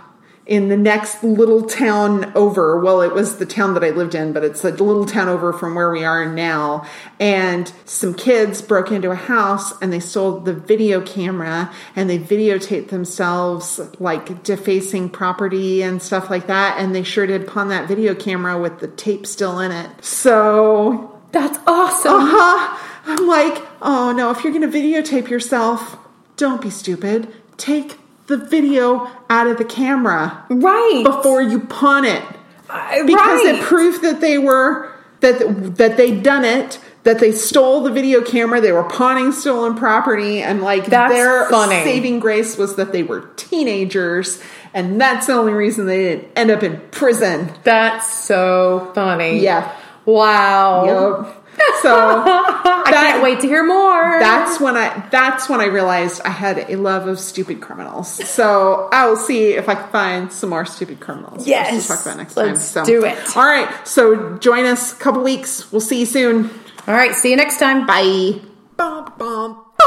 [0.47, 2.79] in the next little town over.
[2.79, 5.53] Well, it was the town that I lived in, but it's a little town over
[5.53, 6.87] from where we are now.
[7.19, 12.19] And some kids broke into a house and they stole the video camera and they
[12.19, 16.79] videotaped themselves like defacing property and stuff like that.
[16.79, 19.91] And they sure did pawn that video camera with the tape still in it.
[20.05, 22.15] So That's awesome.
[22.15, 22.83] uh-huh.
[23.09, 25.97] I'm like, oh no, if you're going to videotape yourself,
[26.37, 27.33] don't be stupid.
[27.57, 31.03] Take the video out of the camera Right.
[31.05, 32.23] before you pawn it.
[32.69, 33.55] Uh, Because right.
[33.55, 38.21] it proved that they were that that they'd done it, that they stole the video
[38.21, 41.83] camera, they were pawning stolen property, and like That's their funny.
[41.85, 44.41] saving grace was that they were teenagers,
[44.75, 47.51] and that's the only reason they didn't end up in prison.
[47.65, 49.39] That's so funny.
[49.41, 49.73] Yeah.
[50.05, 50.85] Wow.
[50.85, 51.46] Yup.
[51.83, 51.95] So
[52.27, 54.19] I can't wait to hear more.
[54.21, 58.09] That's when I that's when I realized I had a love of stupid criminals.
[58.29, 61.35] So I will see if I can find some more stupid criminals.
[61.35, 61.87] for us Yes.
[61.87, 62.85] to talk about next Let's time.
[62.85, 63.37] So do it.
[63.37, 63.69] All right.
[63.87, 65.71] So join us a couple weeks.
[65.73, 66.51] We'll see you soon.
[66.87, 67.15] All right.
[67.15, 67.87] See you next time.
[67.87, 68.41] Bye.
[68.77, 69.85] Bum, bum, Bye.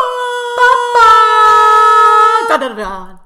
[2.49, 3.18] da, da, da.